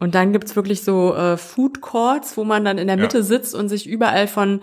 [0.00, 3.22] Und dann gibt's wirklich so äh, Food Courts, wo man dann in der Mitte ja.
[3.22, 4.60] sitzt und sich überall von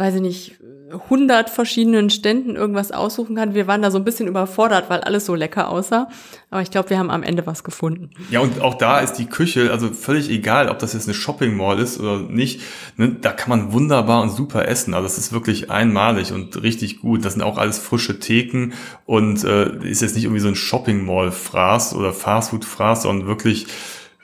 [0.00, 0.58] weiß ich nicht,
[0.92, 3.54] 100 verschiedenen Ständen irgendwas aussuchen kann.
[3.54, 6.08] Wir waren da so ein bisschen überfordert, weil alles so lecker aussah.
[6.50, 8.10] Aber ich glaube, wir haben am Ende was gefunden.
[8.30, 11.56] Ja, und auch da ist die Küche, also völlig egal, ob das jetzt eine Shopping
[11.56, 12.62] Mall ist oder nicht.
[12.96, 14.94] Ne, da kann man wunderbar und super essen.
[14.94, 17.24] Also das ist wirklich einmalig und richtig gut.
[17.24, 18.72] Das sind auch alles frische Theken
[19.06, 23.28] und äh, ist jetzt nicht irgendwie so ein Shopping Mall Fraß oder Fastfood Fraß, sondern
[23.28, 23.66] wirklich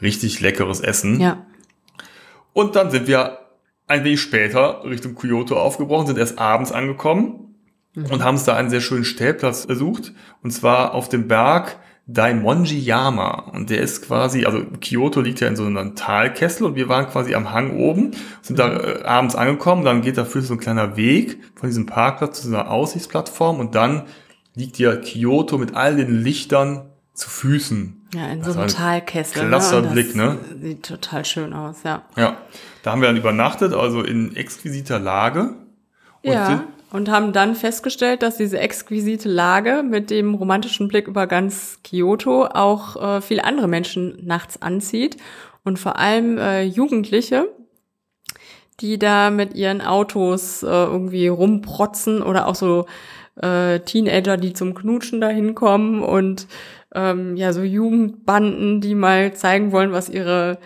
[0.01, 1.21] richtig leckeres Essen.
[1.21, 1.47] Ja.
[2.53, 3.46] Und dann sind wir
[3.87, 7.55] ein wenig später Richtung Kyoto aufgebrochen, sind erst abends angekommen
[7.95, 8.07] mhm.
[8.07, 10.13] und haben uns da einen sehr schönen Stellplatz besucht.
[10.43, 13.51] Und zwar auf dem Berg Daimonji-yama.
[13.53, 17.09] Und der ist quasi, also Kyoto liegt ja in so einem Talkessel und wir waren
[17.09, 20.97] quasi am Hang oben, sind da äh, abends angekommen, dann geht dafür so ein kleiner
[20.97, 24.05] Weg von diesem Parkplatz zu so einer Aussichtsplattform und dann
[24.55, 27.96] liegt ja Kyoto mit all den Lichtern zu Füßen.
[28.15, 29.43] Ja, in so einem Talkessel.
[29.43, 29.49] Ne?
[29.49, 29.89] Klasser ne?
[29.89, 30.39] Blick, ne?
[30.61, 32.03] Sieht total schön aus, ja.
[32.17, 32.37] Ja,
[32.83, 35.55] da haben wir dann übernachtet, also in exquisiter Lage.
[36.23, 41.27] Und ja, und haben dann festgestellt, dass diese exquisite Lage mit dem romantischen Blick über
[41.27, 45.17] ganz Kyoto auch äh, viele andere Menschen nachts anzieht.
[45.65, 47.49] Und vor allem äh, Jugendliche,
[48.81, 52.87] die da mit ihren Autos äh, irgendwie rumprotzen oder auch so
[53.43, 56.47] äh, Teenager, die zum Knutschen dahin kommen und
[56.95, 60.59] ähm, ja so Jugendbanden, die mal zeigen wollen, was ihre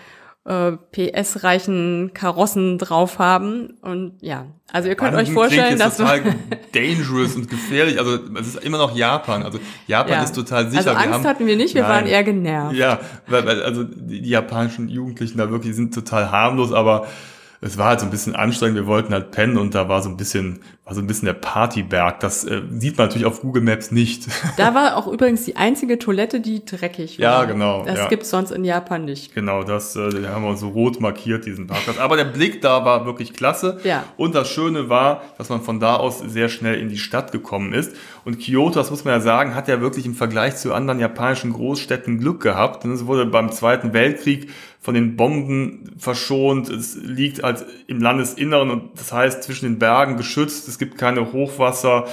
[0.45, 3.75] äh, PS-reichen Karossen drauf haben.
[3.83, 6.23] Und ja, also ihr könnt Banden euch vorstellen, dass total
[6.73, 7.99] dangerous und gefährlich.
[7.99, 9.43] Also es ist immer noch Japan.
[9.43, 10.23] Also Japan ja.
[10.23, 10.79] ist total sicher.
[10.79, 11.91] Also Angst wir haben, hatten wir nicht, wir nein.
[11.91, 12.75] waren eher genervt.
[12.75, 17.07] Ja, weil, weil also die, die japanischen Jugendlichen da wirklich sind total harmlos, aber
[17.63, 20.09] es war halt so ein bisschen anstrengend, wir wollten halt pennen und da war so
[20.09, 22.19] ein bisschen, war so ein bisschen der Partyberg.
[22.21, 24.27] Das äh, sieht man natürlich auf Google Maps nicht.
[24.57, 27.23] Da war auch übrigens die einzige Toilette, die dreckig war.
[27.23, 27.85] Ja, genau.
[27.85, 28.09] Das ja.
[28.09, 29.35] gibt's sonst in Japan nicht.
[29.35, 31.99] Genau, das äh, haben wir so rot markiert, diesen Parkplatz.
[31.99, 33.79] Aber der Blick da war wirklich klasse.
[33.85, 34.05] Ja.
[34.17, 37.73] Und das Schöne war, dass man von da aus sehr schnell in die Stadt gekommen
[37.73, 37.95] ist.
[38.25, 41.53] Und Kyoto, das muss man ja sagen, hat ja wirklich im Vergleich zu anderen japanischen
[41.53, 42.85] Großstädten Glück gehabt.
[42.85, 46.71] Denn es wurde beim Zweiten Weltkrieg von den Bomben verschont.
[46.71, 50.69] Es liegt halt im Landesinneren und das heißt zwischen den Bergen geschützt.
[50.69, 52.09] Es gibt keine Hochwasser,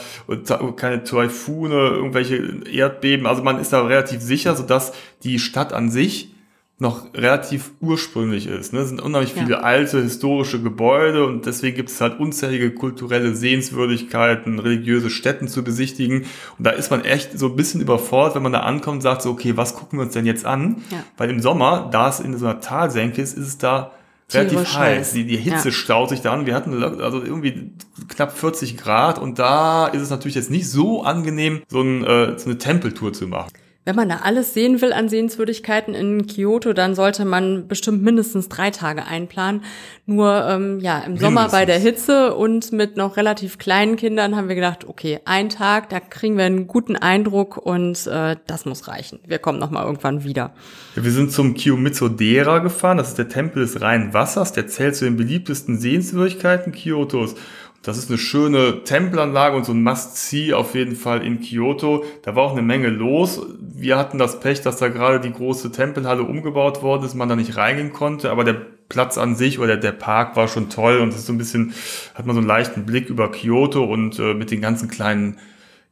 [0.76, 3.26] keine Taifune, irgendwelche Erdbeben.
[3.26, 4.92] Also man ist da relativ sicher, sodass
[5.24, 6.34] die Stadt an sich
[6.80, 8.72] noch relativ ursprünglich ist.
[8.72, 8.82] Ne?
[8.82, 9.60] Es sind unheimlich viele ja.
[9.62, 16.26] alte historische Gebäude und deswegen gibt es halt unzählige kulturelle Sehenswürdigkeiten, religiöse Stätten zu besichtigen.
[16.58, 19.24] Und da ist man echt so ein bisschen überfordert, wenn man da ankommt und sagt
[19.24, 20.84] so, okay, was gucken wir uns denn jetzt an?
[20.92, 21.04] Ja.
[21.18, 23.94] Weil im Sommer, da es in so einer Talsenke ist, ist es da
[24.32, 25.14] relativ heiß.
[25.14, 25.72] Die, die Hitze ja.
[25.72, 26.46] staut sich da an.
[26.46, 27.72] Wir hatten also irgendwie
[28.08, 32.38] knapp 40 Grad und da ist es natürlich jetzt nicht so angenehm, so, ein, äh,
[32.38, 33.50] so eine Tempeltour zu machen.
[33.88, 38.50] Wenn man da alles sehen will an Sehenswürdigkeiten in Kyoto, dann sollte man bestimmt mindestens
[38.50, 39.62] drei Tage einplanen.
[40.06, 41.22] Nur ähm, ja, im mindestens.
[41.22, 45.48] Sommer bei der Hitze und mit noch relativ kleinen Kindern haben wir gedacht, okay, ein
[45.48, 49.22] Tag, da kriegen wir einen guten Eindruck und äh, das muss reichen.
[49.26, 50.54] Wir kommen noch mal irgendwann wieder.
[50.98, 52.98] Ja, wir sind zum Kiyomizo-dera gefahren.
[52.98, 54.52] Das ist der Tempel des reinen Wassers.
[54.52, 57.36] Der zählt zu den beliebtesten Sehenswürdigkeiten Kyotos.
[57.82, 62.04] Das ist eine schöne Tempelanlage und so ein Must-See auf jeden Fall in Kyoto.
[62.24, 63.42] Da war auch eine Menge los.
[63.60, 67.36] Wir hatten das Pech, dass da gerade die große Tempelhalle umgebaut worden ist, man da
[67.36, 71.10] nicht reingehen konnte, aber der Platz an sich oder der Park war schon toll und
[71.10, 71.74] es ist so ein bisschen,
[72.16, 75.38] hat man so einen leichten Blick über Kyoto und äh, mit den ganzen kleinen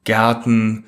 [0.03, 0.85] Gärten,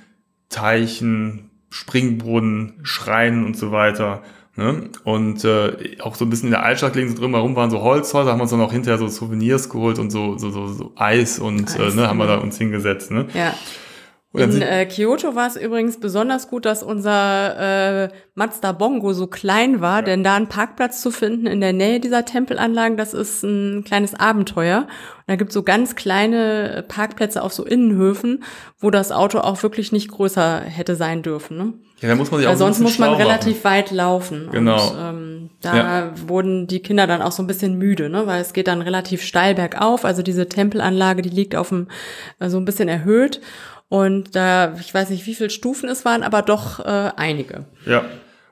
[0.49, 4.23] Teichen, Springbrunnen, Schreinen und so weiter.
[4.55, 4.89] Ne?
[5.03, 7.81] Und äh, auch so ein bisschen in der Altstadt liegen so drin herum waren so
[7.81, 10.93] Holzhäuser, haben wir uns dann auch hinterher so Souvenirs geholt und so, so, so, so
[10.95, 13.11] Eis und Eis, äh, ne, haben wir da uns hingesetzt.
[13.11, 13.27] Ne?
[13.35, 13.53] Ja.
[14.37, 19.81] In äh, Kyoto war es übrigens besonders gut, dass unser äh, Mazda Bongo so klein
[19.81, 20.01] war, ja.
[20.03, 24.13] denn da einen Parkplatz zu finden in der Nähe dieser Tempelanlagen, das ist ein kleines
[24.13, 24.81] Abenteuer.
[24.81, 28.43] Und da gibt es so ganz kleine Parkplätze auf so Innenhöfen,
[28.79, 31.57] wo das Auto auch wirklich nicht größer hätte sein dürfen.
[31.57, 31.73] Ne?
[31.99, 33.75] Ja, da muss man sich auch Weil sonst muss man relativ machen.
[33.75, 34.49] weit laufen.
[34.51, 34.89] Genau.
[34.89, 36.11] Und, ähm, da ja.
[36.27, 38.27] wurden die Kinder dann auch so ein bisschen müde, ne?
[38.27, 40.05] weil es geht dann relativ steil bergauf.
[40.05, 41.87] Also diese Tempelanlage, die liegt auf dem
[42.39, 43.41] äh, so ein bisschen erhöht.
[43.89, 47.65] Und da, ich weiß nicht, wie viele Stufen es waren, aber doch äh, einige.
[47.85, 48.03] Ja.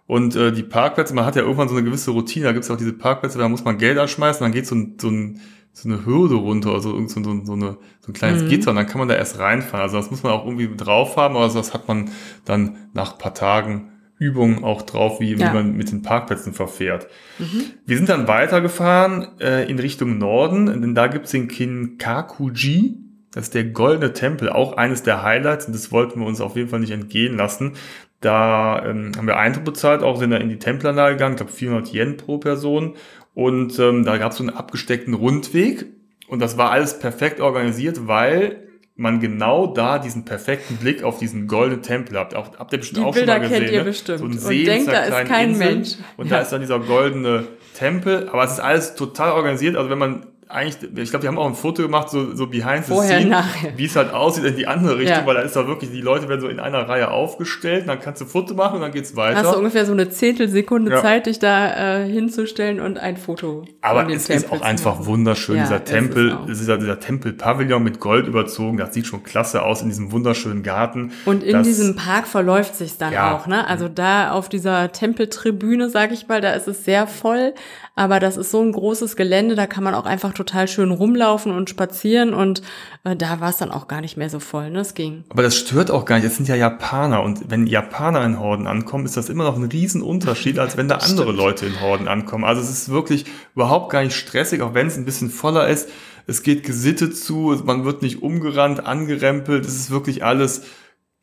[0.07, 2.71] Und äh, die Parkplätze, man hat ja irgendwann so eine gewisse Routine, da gibt es
[2.71, 5.41] auch diese Parkplätze, da muss man Geld anschmeißen, dann geht so ein, so, ein,
[5.73, 8.49] so eine Hürde runter, also so, so, so, eine, so ein kleines mhm.
[8.49, 9.81] Gitter und dann kann man da erst reinfahren.
[9.81, 12.11] Also das muss man auch irgendwie drauf haben, aber das hat man
[12.45, 15.39] dann nach paar Tagen Übung auch drauf, wie, ja.
[15.39, 17.07] wie man mit den Parkplätzen verfährt.
[17.39, 17.63] Mhm.
[17.85, 23.04] Wir sind dann weitergefahren äh, in Richtung Norden, denn da gibt's den Kinkakuji.
[23.35, 26.55] Das ist der Goldene Tempel, auch eines der Highlights und das wollten wir uns auf
[26.55, 27.73] jeden Fall nicht entgehen lassen.
[28.21, 31.51] Da ähm, haben wir Eintritt bezahlt, auch sind da in die Tempelanlage gegangen, ich glaube
[31.51, 32.95] 400 Yen pro Person
[33.33, 35.85] und ähm, da gab es so einen abgesteckten Rundweg
[36.29, 41.47] und das war alles perfekt organisiert, weil man genau da diesen perfekten Blick auf diesen
[41.47, 42.33] goldenen Tempel habt.
[42.33, 43.61] Auch, habt ihr bestimmt die auch Bilder schon mal gesehen.
[43.63, 43.85] kennt ihr ne?
[43.85, 44.19] bestimmt.
[44.19, 45.95] So ein See und denkt, da ist kein Insel, Mensch.
[46.15, 46.37] Und ja.
[46.37, 48.29] da ist dann dieser goldene Tempel.
[48.29, 49.75] Aber es ist alles total organisiert.
[49.75, 52.85] Also wenn man eigentlich, ich glaube, die haben auch ein Foto gemacht, so, so behind
[52.85, 53.77] the Vorher, scene, nachher.
[53.77, 55.25] wie es halt aussieht in die andere Richtung, Ja.
[55.25, 58.21] weil da ist da wirklich, die Leute werden so in einer Reihe aufgestellt, dann kannst
[58.21, 59.39] du Foto machen und dann geht's weiter.
[59.39, 61.01] Hast du ungefähr so eine Zehntelsekunde Ja.
[61.01, 65.55] Zeit, dich da äh, hinzustellen und ein Foto Aber es Tempel ist auch einfach wunderschön.
[65.57, 66.45] Ja, dieser ist Tempel, es auch.
[66.45, 71.11] dieser, dieser Tempelpavillon mit Gold überzogen, das sieht schon klasse aus in diesem wunderschönen Garten.
[71.25, 73.67] Und in das, diesem Park verläuft sich dann auch, ne?
[73.67, 77.53] Also da auf dieser Tempeltribüne, sag ich mal, da ist es sehr voll,
[77.95, 81.51] aber das ist so ein großes Gelände, da kann man auch einfach total schön rumlaufen
[81.51, 82.61] und spazieren und
[83.03, 84.81] äh, da war es dann auch gar nicht mehr so voll, ne?
[84.81, 85.23] Es ging.
[85.29, 86.25] Aber das stört auch gar nicht.
[86.25, 89.63] Es sind ja Japaner und wenn Japaner in Horden ankommen, ist das immer noch ein
[89.65, 91.37] Riesenunterschied, als wenn da andere Stimmt.
[91.37, 92.43] Leute in Horden ankommen.
[92.43, 95.89] Also es ist wirklich überhaupt gar nicht stressig, auch wenn es ein bisschen voller ist.
[96.27, 99.65] Es geht gesittet zu, man wird nicht umgerannt, angerempelt.
[99.65, 100.63] Es ist wirklich alles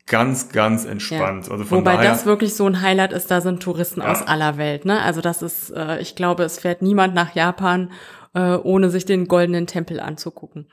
[0.05, 1.49] ganz, ganz entspannt.
[1.49, 4.11] Also von Wobei daher, das wirklich so ein Highlight ist, da sind Touristen Ja.
[4.11, 5.01] aus aller Welt, ne?
[5.01, 7.89] Also das ist, äh, ich glaube, es fährt niemand nach Japan,
[8.33, 10.67] äh, ohne sich den goldenen Tempel anzugucken.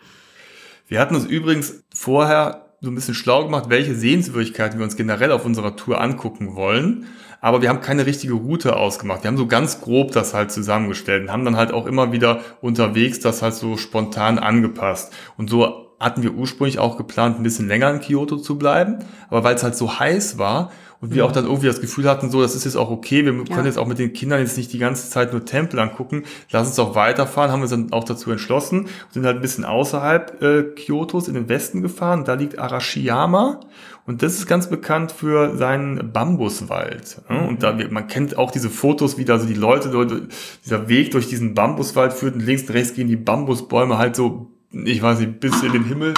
[0.89, 5.33] Wir hatten uns übrigens vorher so ein bisschen schlau gemacht, welche Sehenswürdigkeiten wir uns generell
[5.33, 7.07] auf unserer Tour angucken wollen.
[7.43, 9.23] Aber wir haben keine richtige Route ausgemacht.
[9.23, 12.41] Wir haben so ganz grob das halt zusammengestellt und haben dann halt auch immer wieder
[12.61, 15.13] unterwegs das halt so spontan angepasst.
[15.37, 18.99] Und so hatten wir ursprünglich auch geplant, ein bisschen länger in Kyoto zu bleiben.
[19.29, 20.71] Aber weil es halt so heiß war
[21.01, 21.31] Und wir mhm.
[21.31, 23.79] auch dann irgendwie das Gefühl hatten, so, das ist jetzt auch okay, wir können jetzt
[23.79, 26.95] auch mit den Kindern jetzt nicht die ganze Zeit nur Tempel angucken, lass uns auch
[26.95, 31.29] weiterfahren, haben wir uns dann auch dazu entschlossen, sind halt ein bisschen außerhalb äh, Kyotos
[31.29, 33.61] in den Westen gefahren, da liegt Arashiyama
[34.05, 37.23] und das ist ganz bekannt für seinen Bambuswald.
[37.31, 37.47] Ne?
[37.49, 40.29] Und da, man kennt auch diese Fotos, wie da so die Leute,
[40.65, 44.51] dieser Weg durch diesen Bambuswald führt und links und rechts gehen die Bambusbäume halt so,
[44.73, 46.15] ich weiß nicht, bis in den Himmel.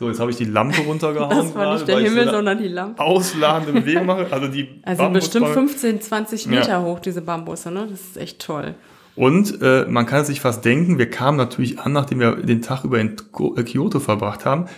[0.00, 1.28] So, jetzt habe ich die Lampe runtergehauen.
[1.28, 3.02] Das war nicht der Himmel, so sondern die Lampe.
[3.02, 4.28] Ausladende Bewegung mache.
[4.30, 6.82] Also die Also bestimmt 15, 20 Meter ja.
[6.82, 7.86] hoch, diese Bambusse, ne?
[7.90, 8.74] Das ist echt toll.
[9.14, 12.62] Und äh, man kann es sich fast denken, wir kamen natürlich an, nachdem wir den
[12.62, 14.70] Tag über in Kyoto verbracht haben,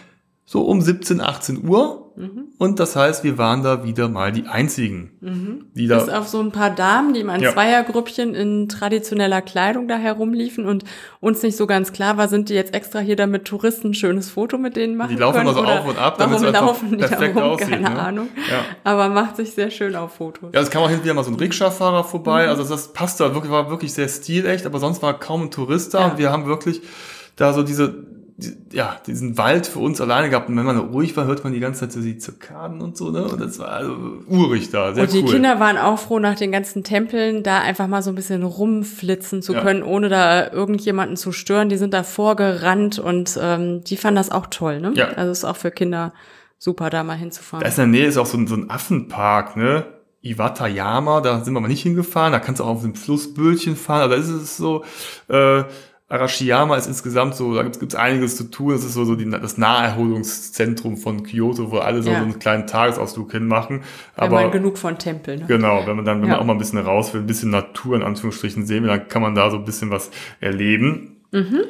[0.52, 2.48] so um 17, 18 Uhr Mhm.
[2.58, 5.66] Und das heißt, wir waren da wieder mal die Einzigen, mhm.
[5.74, 5.98] die da.
[5.98, 7.52] Bis auf so ein paar Damen, die im ja.
[7.52, 10.84] Zweiergrüppchen in traditioneller Kleidung da herumliefen und
[11.20, 14.30] uns nicht so ganz klar war, sind die jetzt extra hier damit Touristen ein schönes
[14.30, 16.90] Foto mit denen machen Die laufen können, immer so auf und ab, damit warum laufen
[16.90, 17.98] die perfekt da rum, aussieht, keine ne?
[17.98, 18.28] Ahnung.
[18.50, 18.64] Ja.
[18.84, 20.50] Aber macht sich sehr schön auf Fotos.
[20.52, 22.50] Ja, es kam auch hin wieder mal so ein Rikscha-Fahrer vorbei, mhm.
[22.50, 25.94] also das passt da wirklich, war wirklich sehr stilecht, aber sonst war kaum ein Tourist
[25.94, 26.06] da ja.
[26.08, 26.82] und wir haben wirklich
[27.36, 28.21] da so diese
[28.72, 30.48] ja, diesen Wald für uns alleine gehabt.
[30.48, 33.10] Und wenn man ruhig war, hört man die ganze Zeit so die Zikaden und so,
[33.10, 33.24] ne?
[33.24, 33.96] Und das war also
[34.28, 34.94] urig da.
[34.94, 35.32] Sehr und die cool.
[35.32, 39.42] Kinder waren auch froh, nach den ganzen Tempeln da einfach mal so ein bisschen rumflitzen
[39.42, 39.62] zu ja.
[39.62, 41.68] können, ohne da irgendjemanden zu stören.
[41.68, 44.92] Die sind da vorgerannt und ähm, die fanden das auch toll, ne?
[44.94, 45.08] Ja.
[45.08, 46.12] Also ist auch für Kinder
[46.58, 47.62] super, da mal hinzufahren.
[47.62, 49.86] Da ist in der Nähe ist auch so ein, so ein Affenpark, ne?
[50.22, 54.02] Iwatayama, da sind wir mal nicht hingefahren, da kannst du auch auf dem Flussbötchen fahren,
[54.02, 54.84] aber da ist es so,
[55.28, 55.64] äh,
[56.12, 58.74] Arashiyama ist insgesamt so, da gibt es einiges zu tun.
[58.74, 62.18] Es ist so, so die, das Naherholungszentrum von Kyoto, wo alle so, ja.
[62.18, 63.80] so einen kleinen Tagesausflug hinmachen.
[64.14, 65.40] Aber wenn man genug von Tempeln.
[65.40, 65.46] Ne?
[65.46, 66.34] Genau, wenn man dann, wenn ja.
[66.34, 69.08] man auch mal ein bisschen raus will, ein bisschen Natur in Anführungsstrichen sehen will, dann
[69.08, 71.16] kann man da so ein bisschen was erleben.
[71.30, 71.62] Mhm.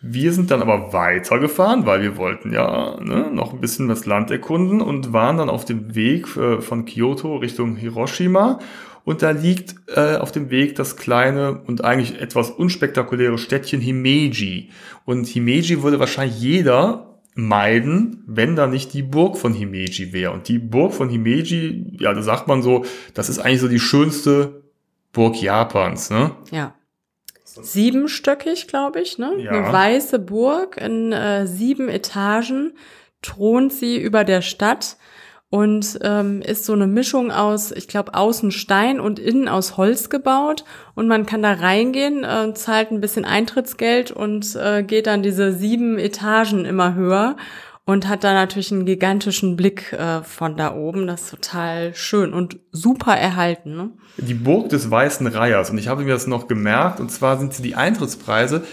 [0.00, 4.30] Wir sind dann aber weitergefahren, weil wir wollten ja ne, noch ein bisschen das Land
[4.30, 8.60] erkunden und waren dann auf dem Weg äh, von Kyoto Richtung Hiroshima
[9.04, 14.70] und da liegt äh, auf dem Weg das kleine und eigentlich etwas unspektakuläre Städtchen Himeji.
[15.04, 20.32] Und Himeji würde wahrscheinlich jeder meiden, wenn da nicht die Burg von Himeji wäre.
[20.32, 23.80] Und die Burg von Himeji, ja, da sagt man so, das ist eigentlich so die
[23.80, 24.62] schönste
[25.12, 26.32] Burg Japans, ne?
[26.50, 26.74] Ja.
[27.44, 29.32] Siebenstöckig, glaube ich, ne?
[29.38, 29.50] Ja.
[29.50, 32.72] Eine weiße Burg in äh, sieben Etagen
[33.22, 34.96] thront sie über der Stadt
[35.50, 40.10] und ähm, ist so eine Mischung aus, ich glaube, außen Stein und innen aus Holz
[40.10, 40.64] gebaut.
[40.94, 45.52] Und man kann da reingehen, äh, zahlt ein bisschen Eintrittsgeld und äh, geht dann diese
[45.52, 47.36] sieben Etagen immer höher
[47.84, 51.06] und hat da natürlich einen gigantischen Blick äh, von da oben.
[51.06, 53.76] Das ist total schön und super erhalten.
[53.76, 53.90] Ne?
[54.16, 55.70] Die Burg des Weißen Reihers.
[55.70, 56.98] Und ich habe mir das noch gemerkt.
[56.98, 58.64] Und zwar sind sie die Eintrittspreise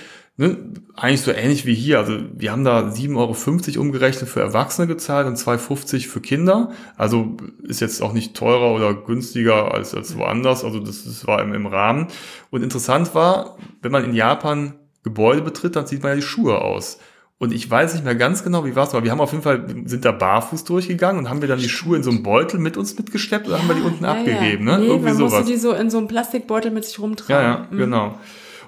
[0.42, 0.58] ne,
[0.96, 2.00] eigentlich so ähnlich wie hier.
[2.00, 6.72] Also wir haben da 7,50 Euro umgerechnet für Erwachsene gezahlt und 2,50 Euro für Kinder.
[6.98, 10.66] Also ist jetzt auch nicht teurer oder günstiger als, als woanders.
[10.66, 12.08] Also das, das war im, im Rahmen.
[12.50, 14.74] Und interessant war, wenn man in Japan
[15.04, 16.98] Gebäude betritt, dann sieht man ja die Schuhe aus.
[17.38, 19.44] Und ich weiß nicht mehr ganz genau, wie war es, aber wir haben auf jeden
[19.44, 22.60] Fall, sind da barfuß durchgegangen und haben wir dann die Schuhe in so einem Beutel
[22.60, 24.78] mit uns mitgeschleppt oder ja, haben wir die unten ja, abgegeben, ja.
[24.78, 24.84] ne?
[24.84, 25.34] Nee, Irgendwie man sowas.
[25.34, 27.44] musste die so in so einem Plastikbeutel mit sich rumtragen.
[27.44, 27.78] Ja, ja, mhm.
[27.78, 28.20] genau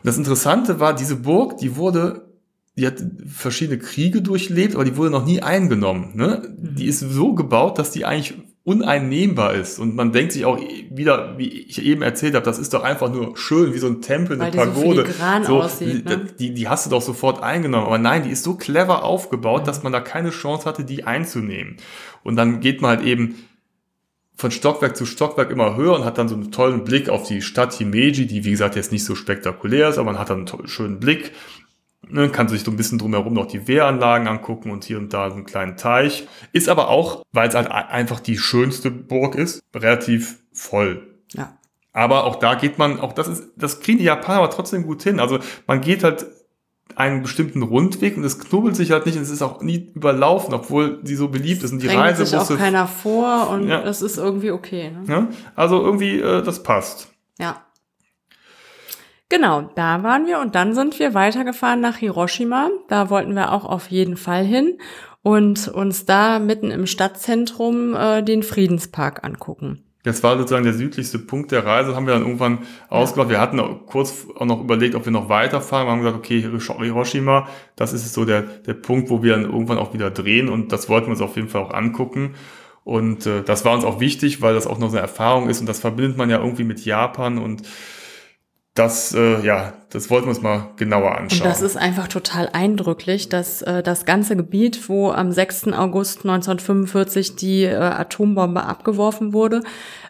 [0.03, 2.29] das Interessante war, diese Burg, die wurde,
[2.77, 6.11] die hat verschiedene Kriege durchlebt, aber die wurde noch nie eingenommen.
[6.15, 6.41] Ne?
[6.57, 6.75] Mhm.
[6.75, 8.35] Die ist so gebaut, dass die eigentlich
[8.65, 9.77] uneinnehmbar ist.
[9.77, 13.11] Und man denkt sich auch wieder, wie ich eben erzählt habe, das ist doch einfach
[13.11, 15.03] nur schön, wie so ein Tempel, eine Weil Pagode.
[15.03, 16.27] Die so, aussieht, ne?
[16.39, 17.87] die, die hast du doch sofort eingenommen.
[17.87, 21.75] Aber nein, die ist so clever aufgebaut, dass man da keine Chance hatte, die einzunehmen.
[22.23, 23.35] Und dann geht man halt eben
[24.35, 27.41] von Stockwerk zu Stockwerk immer höher und hat dann so einen tollen Blick auf die
[27.41, 30.67] Stadt Himeji, die wie gesagt jetzt nicht so spektakulär ist, aber man hat dann einen
[30.67, 31.31] schönen Blick.
[32.07, 35.29] Man kann sich so ein bisschen drumherum noch die Wehranlagen angucken und hier und da
[35.29, 36.27] so einen kleinen Teich.
[36.51, 41.07] Ist aber auch, weil es halt einfach die schönste Burg ist, relativ voll.
[41.33, 41.57] Ja.
[41.93, 45.03] Aber auch da geht man, auch das ist, das kriegen die Japaner aber trotzdem gut
[45.03, 45.19] hin.
[45.19, 46.25] Also man geht halt
[46.95, 50.53] einen bestimmten Rundweg und es knubbelt sich halt nicht und es ist auch nie überlaufen,
[50.53, 52.39] obwohl sie so beliebt ist und die Reisebusse.
[52.39, 53.81] sich auch keiner vor und ja.
[53.81, 54.91] das ist irgendwie okay.
[54.91, 55.03] Ne?
[55.07, 57.09] Ja, also irgendwie, äh, das passt.
[57.39, 57.63] Ja.
[59.29, 62.69] Genau, da waren wir und dann sind wir weitergefahren nach Hiroshima.
[62.87, 64.77] Da wollten wir auch auf jeden Fall hin
[65.23, 69.83] und uns da mitten im Stadtzentrum äh, den Friedenspark angucken.
[70.03, 73.29] Das war sozusagen der südlichste Punkt der Reise, haben wir dann irgendwann ausgemacht.
[73.29, 75.87] Wir hatten kurz auch noch überlegt, ob wir noch weiterfahren.
[75.87, 79.77] Wir haben gesagt, okay, Hiroshima, das ist so der, der Punkt, wo wir dann irgendwann
[79.77, 82.35] auch wieder drehen und das wollten wir uns auf jeden Fall auch angucken.
[82.83, 85.61] Und äh, das war uns auch wichtig, weil das auch noch so eine Erfahrung ist
[85.61, 87.63] und das verbindet man ja irgendwie mit Japan und
[88.73, 91.41] das, äh, ja, das wollten wir uns mal genauer anschauen.
[91.41, 95.67] Und das ist einfach total eindrücklich, dass äh, das ganze Gebiet, wo am 6.
[95.73, 99.61] August 1945 die äh, Atombombe abgeworfen wurde,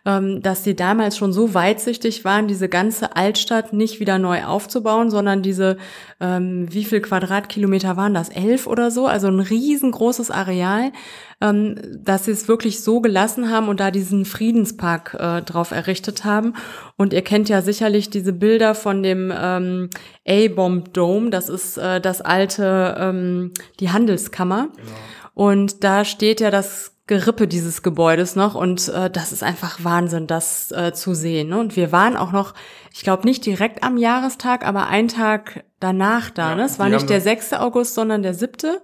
[0.06, 5.42] dass die damals schon so weitsichtig waren, diese ganze Altstadt nicht wieder neu aufzubauen, sondern
[5.42, 5.78] diese,
[6.20, 8.28] ähm, wie viel Quadratkilometer waren das?
[8.28, 9.08] Elf oder so?
[9.08, 10.92] Also ein riesengroßes Areal,
[11.40, 16.26] ähm, dass sie es wirklich so gelassen haben und da diesen Friedenspark äh, drauf errichtet
[16.26, 16.54] haben.
[16.98, 19.90] Und ihr kennt ja sicherlich diese Bilder von dem ähm,
[20.28, 24.68] A-Bomb Dome, das ist äh, das alte, ähm, die Handelskammer.
[24.76, 24.90] Genau.
[25.34, 30.26] Und da steht ja das Gerippe dieses Gebäudes noch und äh, das ist einfach Wahnsinn,
[30.26, 31.50] das äh, zu sehen.
[31.50, 31.60] Ne?
[31.60, 32.54] Und wir waren auch noch,
[32.94, 36.52] ich glaube nicht direkt am Jahrestag, aber einen Tag danach da.
[36.52, 36.64] Ja, ne?
[36.64, 37.54] Es war nicht der 6.
[37.54, 38.78] August, sondern der 7.,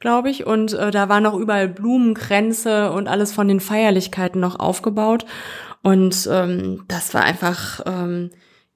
[0.00, 0.46] glaube ich.
[0.46, 5.24] Und äh, da waren noch überall Blumenkränze und alles von den Feierlichkeiten noch aufgebaut.
[5.82, 8.30] Und ähm, das war einfach ähm,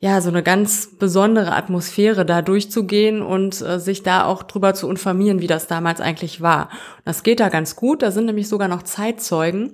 [0.05, 4.91] ja, so eine ganz besondere Atmosphäre da durchzugehen und äh, sich da auch drüber zu
[4.91, 6.69] informieren, wie das damals eigentlich war.
[7.07, 8.03] Das geht da ganz gut.
[8.03, 9.73] Da sind nämlich sogar noch Zeitzeugen,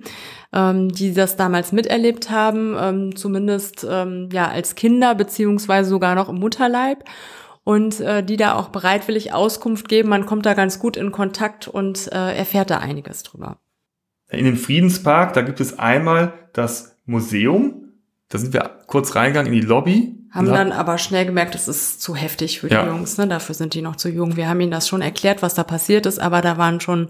[0.53, 6.29] ähm, die das damals miterlebt haben, ähm, zumindest ähm, ja als Kinder beziehungsweise sogar noch
[6.29, 7.03] im Mutterleib
[7.65, 10.07] und äh, die da auch bereitwillig Auskunft geben.
[10.07, 13.59] Man kommt da ganz gut in Kontakt und äh, erfährt da einiges drüber.
[14.29, 17.90] In dem Friedenspark, da gibt es einmal das Museum.
[18.31, 22.01] Da sind wir kurz reingegangen in die Lobby haben dann aber schnell gemerkt, das ist
[22.01, 22.87] zu heftig für die ja.
[22.87, 23.17] Jungs.
[23.17, 23.27] Ne?
[23.27, 24.37] Dafür sind die noch zu jung.
[24.37, 27.09] Wir haben ihnen das schon erklärt, was da passiert ist, aber da waren schon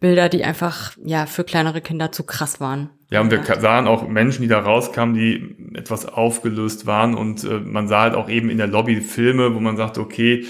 [0.00, 2.88] Bilder, die einfach ja für kleinere Kinder zu krass waren.
[3.10, 7.14] Ja, und wir sahen auch Menschen, die da rauskamen, die etwas aufgelöst waren.
[7.14, 10.46] Und äh, man sah halt auch eben in der Lobby Filme, wo man sagte, okay,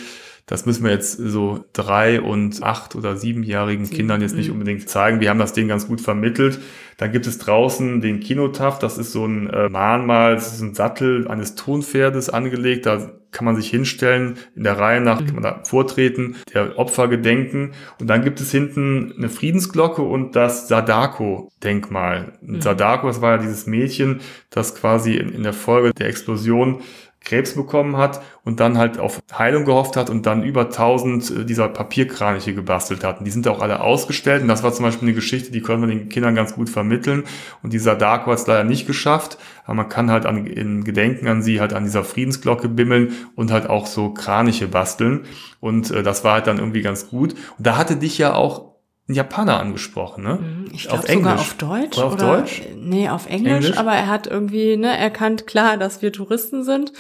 [0.46, 4.54] das müssen wir jetzt so drei und acht oder siebenjährigen Kindern jetzt nicht mhm.
[4.54, 5.20] unbedingt zeigen.
[5.20, 6.60] Wir haben das denen ganz gut vermittelt.
[6.98, 10.74] Dann gibt es draußen den Kinotaf, das ist so ein äh, Mahnmal, das ist ein
[10.74, 12.86] Sattel eines Tonpferdes angelegt.
[12.86, 17.08] Da kann man sich hinstellen, in der Reihe nach kann man da vortreten, der Opfer
[17.08, 17.72] gedenken.
[17.98, 22.34] Und dann gibt es hinten eine Friedensglocke und das Sadako-Denkmal.
[22.42, 22.60] Mhm.
[22.60, 24.20] Sadako, das war ja dieses Mädchen,
[24.50, 26.82] das quasi in, in der Folge der Explosion
[27.24, 31.44] Krebs bekommen hat und dann halt auf Heilung gehofft hat und dann über 1000 äh,
[31.44, 33.18] dieser Papierkraniche gebastelt hat.
[33.18, 35.86] Und die sind auch alle ausgestellt und das war zum Beispiel eine Geschichte, die konnte
[35.86, 37.24] man den Kindern ganz gut vermitteln
[37.62, 41.28] und dieser Darko hat es leider nicht geschafft, aber man kann halt an, in Gedenken
[41.28, 45.26] an sie halt an dieser Friedensglocke bimmeln und halt auch so Kraniche basteln
[45.60, 47.34] und äh, das war halt dann irgendwie ganz gut.
[47.56, 48.71] Und da hatte dich ja auch
[49.08, 50.38] ein Japaner angesprochen, ne?
[50.40, 50.66] Mhm.
[50.72, 51.98] Ich glaube sogar auf Deutsch.
[51.98, 52.62] Oder auf oder, Deutsch?
[52.76, 56.92] Nee, auf Englisch, Englisch, aber er hat irgendwie ne, erkannt, klar, dass wir Touristen sind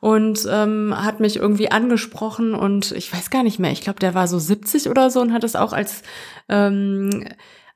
[0.00, 4.14] und ähm, hat mich irgendwie angesprochen und ich weiß gar nicht mehr, ich glaube, der
[4.14, 6.02] war so 70 oder so und hat es auch als
[6.48, 7.24] ähm,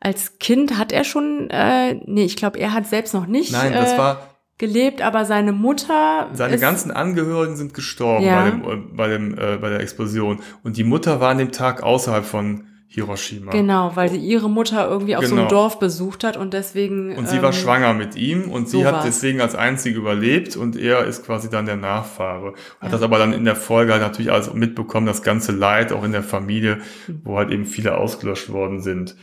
[0.01, 3.53] als Kind hat er schon, äh, nee, ich glaube, er hat selbst noch nicht.
[3.53, 6.29] Nein, das äh, war gelebt, aber seine Mutter.
[6.33, 8.43] Seine ganzen Angehörigen sind gestorben ja.
[8.43, 10.41] bei, dem, äh, bei, dem, äh, bei der Explosion.
[10.63, 13.53] Und die Mutter war an dem Tag außerhalb von Hiroshima.
[13.53, 15.37] Genau, weil sie ihre Mutter irgendwie auf genau.
[15.37, 17.17] so einem Dorf besucht hat und deswegen.
[17.17, 20.77] Und sie ähm, war schwanger mit ihm und sie hat deswegen als einzige überlebt und
[20.77, 22.55] er ist quasi dann der Nachfahre.
[22.81, 22.89] Hat ja.
[22.89, 26.11] das aber dann in der Folge halt natürlich alles mitbekommen, das ganze Leid auch in
[26.11, 27.21] der Familie, mhm.
[27.23, 29.15] wo halt eben viele ausgelöscht worden sind.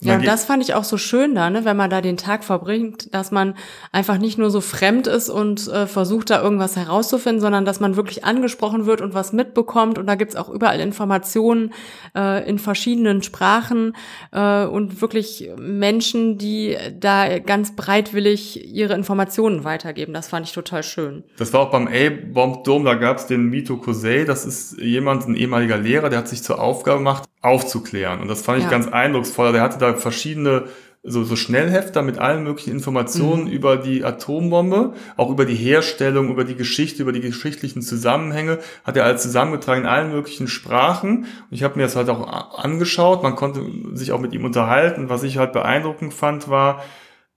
[0.00, 2.44] Ja, und das fand ich auch so schön da, ne, wenn man da den Tag
[2.44, 3.54] verbringt, dass man
[3.90, 7.96] einfach nicht nur so fremd ist und äh, versucht, da irgendwas herauszufinden, sondern dass man
[7.96, 9.98] wirklich angesprochen wird und was mitbekommt.
[9.98, 11.72] Und da gibt's auch überall Informationen
[12.16, 13.96] äh, in verschiedenen Sprachen
[14.30, 20.14] äh, und wirklich Menschen, die da ganz breitwillig ihre Informationen weitergeben.
[20.14, 21.24] Das fand ich total schön.
[21.38, 25.34] Das war auch beim A-Bomb Dome, da gab's den Mito Kosei, das ist jemand, ein
[25.34, 28.20] ehemaliger Lehrer, der hat sich zur Aufgabe gemacht, aufzuklären.
[28.20, 28.70] Und das fand ich ja.
[28.70, 29.52] ganz eindrucksvoll.
[29.52, 30.64] Der hatte da verschiedene
[31.02, 33.50] so, so Schnellhefter mit allen möglichen Informationen mhm.
[33.50, 38.96] über die Atombombe, auch über die Herstellung, über die Geschichte, über die geschichtlichen Zusammenhänge, hat
[38.96, 41.18] er alles zusammengetragen in allen möglichen Sprachen.
[41.20, 45.08] Und ich habe mir das halt auch angeschaut, man konnte sich auch mit ihm unterhalten.
[45.08, 46.82] Was ich halt beeindruckend fand, war,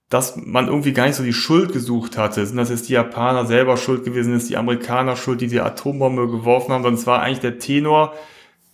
[0.08, 2.44] dass man irgendwie gar nicht so die Schuld gesucht hatte.
[2.44, 6.28] Sind das jetzt die Japaner selber schuld gewesen, ist die Amerikaner schuld, die die Atombombe
[6.28, 8.12] geworfen haben, sondern es war eigentlich der Tenor,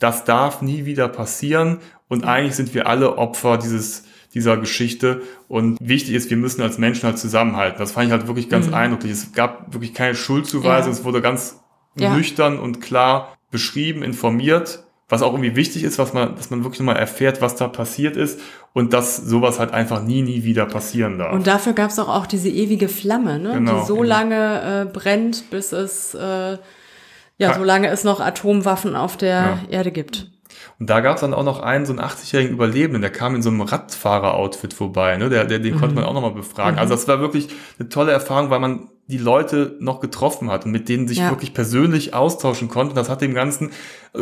[0.01, 4.05] das darf nie wieder passieren und eigentlich sind wir alle Opfer dieses
[4.35, 7.79] dieser Geschichte und wichtig ist, wir müssen als Menschen halt zusammenhalten.
[7.79, 8.75] Das fand ich halt wirklich ganz mhm.
[8.75, 9.13] eindrücklich.
[9.13, 10.99] Es gab wirklich keine Schuldzuweisung, ja.
[10.99, 11.61] es wurde ganz
[11.97, 12.15] ja.
[12.15, 16.81] nüchtern und klar beschrieben, informiert, was auch irgendwie wichtig ist, was man, dass man wirklich
[16.81, 18.39] nochmal erfährt, was da passiert ist
[18.75, 21.33] und dass sowas halt einfach nie, nie wieder passieren darf.
[21.33, 23.55] Und dafür gab es doch auch diese ewige Flamme, ne?
[23.55, 24.07] Genau, die so genau.
[24.07, 26.59] lange äh, brennt, bis es äh,
[27.39, 29.59] ja, solange es noch Atomwaffen auf der ja.
[29.71, 30.31] Erde gibt.
[30.81, 33.43] Und da gab es dann auch noch einen, so einen 80-jährigen Überlebenden, der kam in
[33.43, 35.29] so einem Radfahrer-Outfit vorbei, ne?
[35.29, 35.81] Der, der, den mhm.
[35.81, 36.75] konnte man auch nochmal befragen.
[36.75, 36.79] Mhm.
[36.79, 37.49] Also das war wirklich
[37.79, 41.31] eine tolle Erfahrung, weil man die Leute noch getroffen hat und mit denen sich ja.
[41.31, 42.95] wirklich persönlich austauschen konnte.
[42.95, 43.71] Das hat dem Ganzen
[44.15, 44.21] äh,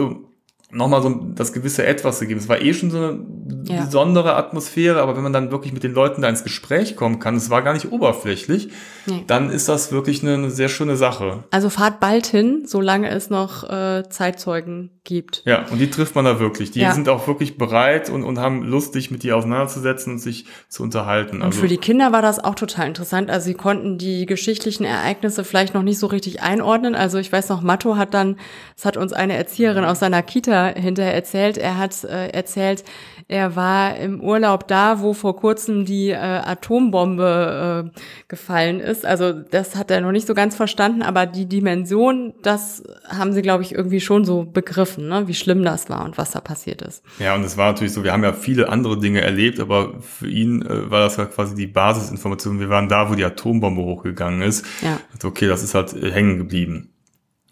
[0.71, 2.41] nochmal so das gewisse Etwas gegeben.
[2.41, 3.21] Es war eh schon so eine
[3.69, 3.85] ja.
[3.85, 7.37] besondere Atmosphäre, aber wenn man dann wirklich mit den Leuten da ins Gespräch kommen kann,
[7.37, 8.71] es war gar nicht oberflächlich,
[9.07, 9.23] nee.
[9.29, 11.45] dann ist das wirklich eine, eine, sehr schöne Sache.
[11.53, 15.43] Also fahrt bald hin, solange es noch äh, Zeitzeugen gibt.
[15.47, 16.73] Ja, und die trifft man da wirklich.
[16.73, 16.93] Die ja.
[16.93, 20.83] sind auch wirklich bereit und, und haben Lust, sich mit dir auseinanderzusetzen und sich zu
[20.83, 21.37] unterhalten.
[21.37, 23.31] Und also, für die Kinder war das auch total interessant.
[23.31, 26.97] Also sie konnten die geschichtlichen Ereignisse vielleicht noch nicht so richtig einordnen.
[26.97, 28.37] Also ich weiß noch, Matto hat dann,
[28.77, 31.59] es hat uns eine Erzieherin aus seiner Kita Peter hinterher erzählt.
[31.59, 32.85] Er hat äh, erzählt,
[33.29, 39.05] er war im Urlaub da, wo vor kurzem die äh, Atombombe äh, gefallen ist.
[39.05, 43.43] Also das hat er noch nicht so ganz verstanden, aber die Dimension, das haben sie,
[43.43, 45.29] glaube ich, irgendwie schon so begriffen, ne?
[45.29, 47.03] wie schlimm das war und was da passiert ist.
[47.19, 50.29] Ja, und es war natürlich so, wir haben ja viele andere Dinge erlebt, aber für
[50.29, 52.61] ihn äh, war das ja quasi die Basisinformation.
[52.61, 54.65] Wir waren da, wo die Atombombe hochgegangen ist.
[54.83, 55.01] Ja.
[55.13, 56.91] Also okay, das ist halt hängen geblieben.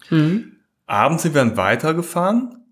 [0.09, 0.51] Mhm.
[0.87, 2.64] Abends sind wir dann weitergefahren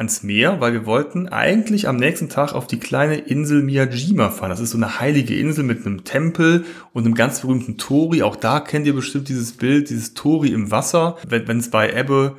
[0.00, 4.48] ans Meer, weil wir wollten eigentlich am nächsten Tag auf die kleine Insel Miyajima fahren.
[4.48, 8.22] Das ist so eine heilige Insel mit einem Tempel und einem ganz berühmten Tori.
[8.22, 12.38] Auch da kennt ihr bestimmt dieses Bild, dieses Tori im Wasser, wenn es bei Ebbe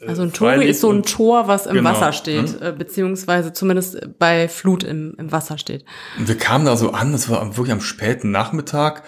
[0.00, 2.72] äh, also ein Tori ist so ein Tor, was im genau, Wasser steht, ne?
[2.72, 5.84] beziehungsweise zumindest bei Flut im, im Wasser steht.
[6.16, 9.02] Und wir kamen da so an, das war wirklich am späten Nachmittag.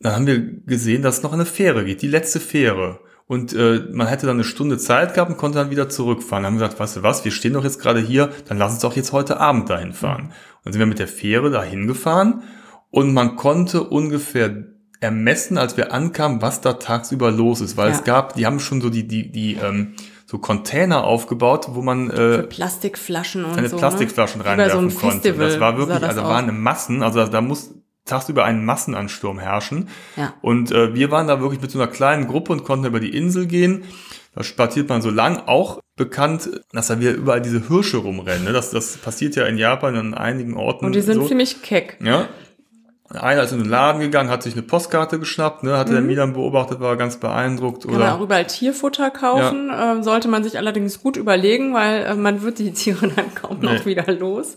[0.00, 2.98] Dann haben wir gesehen, dass noch eine Fähre geht, die letzte Fähre.
[3.26, 6.42] Und äh, man hätte dann eine Stunde Zeit gehabt und konnte dann wieder zurückfahren.
[6.42, 8.72] Dann haben wir gesagt, weißt du was, wir stehen doch jetzt gerade hier, dann lass
[8.72, 10.26] uns doch jetzt heute Abend dahin fahren.
[10.26, 12.42] Und dann sind wir mit der Fähre dahin gefahren
[12.90, 14.66] und man konnte ungefähr
[15.00, 17.76] ermessen, als wir ankamen, was da tagsüber los ist.
[17.76, 17.96] Weil ja.
[17.96, 19.94] es gab, die haben schon so die, die, die, ähm,
[20.26, 24.46] so Container aufgebaut, wo man äh, Für Plastikflaschen und seine so, Plastikflaschen ne?
[24.46, 25.32] reinwerfen so konnte.
[25.34, 29.88] Das war wirklich, also waren eine Massen, also da muss tagsüber einen Massenansturm herrschen.
[30.16, 30.34] Ja.
[30.42, 33.16] Und äh, wir waren da wirklich mit so einer kleinen Gruppe und konnten über die
[33.16, 33.84] Insel gehen.
[34.34, 35.42] Da spaziert man so lang.
[35.46, 38.44] Auch bekannt, dass da wieder überall diese Hirsche rumrennen.
[38.44, 38.52] Ne?
[38.52, 40.86] Das, das passiert ja in Japan an einigen Orten.
[40.86, 41.28] Und die sind so.
[41.28, 41.98] ziemlich keck.
[42.02, 42.28] Ja.
[43.10, 45.96] Einer ist in den Laden gegangen, hat sich eine Postkarte geschnappt, ne, hatte mhm.
[45.96, 47.84] der Milan beobachtet, war ganz beeindruckt.
[47.84, 49.92] Kann oder man auch überall Tierfutter kaufen, ja.
[49.92, 53.58] ähm, sollte man sich allerdings gut überlegen, weil äh, man wird die Tiere dann kaum
[53.60, 53.66] nee.
[53.66, 54.56] noch wieder los.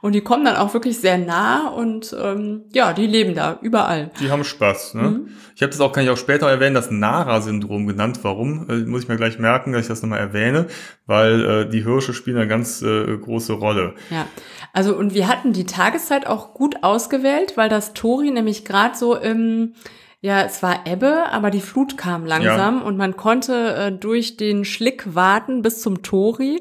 [0.00, 4.12] Und die kommen dann auch wirklich sehr nah und ähm, ja, die leben da überall.
[4.20, 4.94] Die haben Spaß.
[4.94, 5.02] Ne?
[5.02, 5.28] Mhm.
[5.56, 8.20] Ich habe das auch, kann ich auch später erwähnen, das Nara-Syndrom genannt.
[8.22, 8.70] Warum?
[8.70, 10.68] Äh, muss ich mir gleich merken, dass ich das nochmal erwähne,
[11.06, 13.94] weil äh, die Hirsche spielen eine ganz äh, große Rolle.
[14.08, 14.26] Ja,
[14.72, 19.16] also und wir hatten die Tageszeit auch gut ausgewählt, weil das Tori nämlich gerade so
[19.16, 19.74] im
[20.20, 22.84] ja, es war Ebbe, aber die Flut kam langsam ja.
[22.84, 26.60] und man konnte äh, durch den Schlick warten bis zum Tori.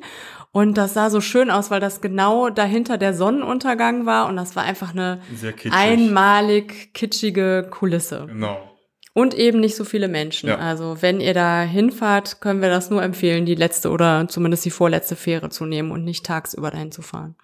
[0.52, 4.56] Und das sah so schön aus, weil das genau dahinter der Sonnenuntergang war und das
[4.56, 5.22] war einfach eine
[5.72, 8.26] einmalig kitschige Kulisse.
[8.28, 8.58] Genau.
[9.14, 10.50] Und eben nicht so viele Menschen.
[10.50, 10.58] Ja.
[10.58, 14.72] Also wenn ihr da hinfahrt, können wir das nur empfehlen, die letzte oder zumindest die
[14.72, 17.36] vorletzte Fähre zu nehmen und nicht tagsüber dahin zu fahren.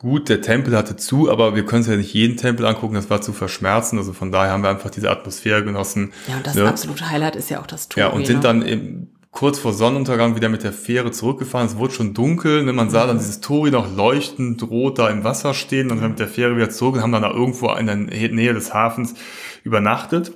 [0.00, 3.10] Gut, der Tempel hatte zu, aber wir können uns ja nicht jeden Tempel angucken, das
[3.10, 3.98] war zu verschmerzen.
[3.98, 6.14] Also von daher haben wir einfach diese Atmosphäre genossen.
[6.26, 6.66] Ja, und das ne?
[6.66, 8.00] absolute Highlight ist ja auch das Tor.
[8.00, 8.42] Ja, und sind ne?
[8.42, 11.66] dann eben kurz vor Sonnenuntergang wieder mit der Fähre zurückgefahren.
[11.66, 12.72] Es wurde schon dunkel, ne?
[12.72, 15.90] man sah dann dieses Tori noch leuchtend rot da im Wasser stehen.
[15.90, 17.96] Dann sind wir mit der Fähre wieder zurück und haben dann da irgendwo in der
[17.96, 19.12] Nähe des Hafens
[19.64, 20.32] übernachtet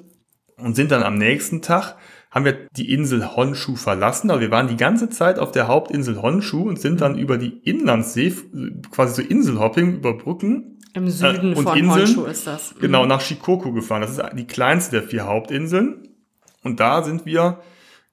[0.59, 1.97] und sind dann am nächsten Tag
[2.35, 4.29] haben wir die Insel Honshu verlassen.
[4.29, 7.61] Also wir waren die ganze Zeit auf der Hauptinsel Honshu und sind dann über die
[7.63, 8.35] Inlandssee,
[8.91, 10.81] quasi so Inselhopping über Brücken.
[10.95, 12.75] Im Süden äh, und von Inseln, Honshu ist das.
[12.75, 12.81] Mhm.
[12.81, 14.03] Genau, nach Shikoku gefahren.
[14.03, 16.09] Das ist die kleinste der vier Hauptinseln.
[16.65, 17.61] Und da sind wir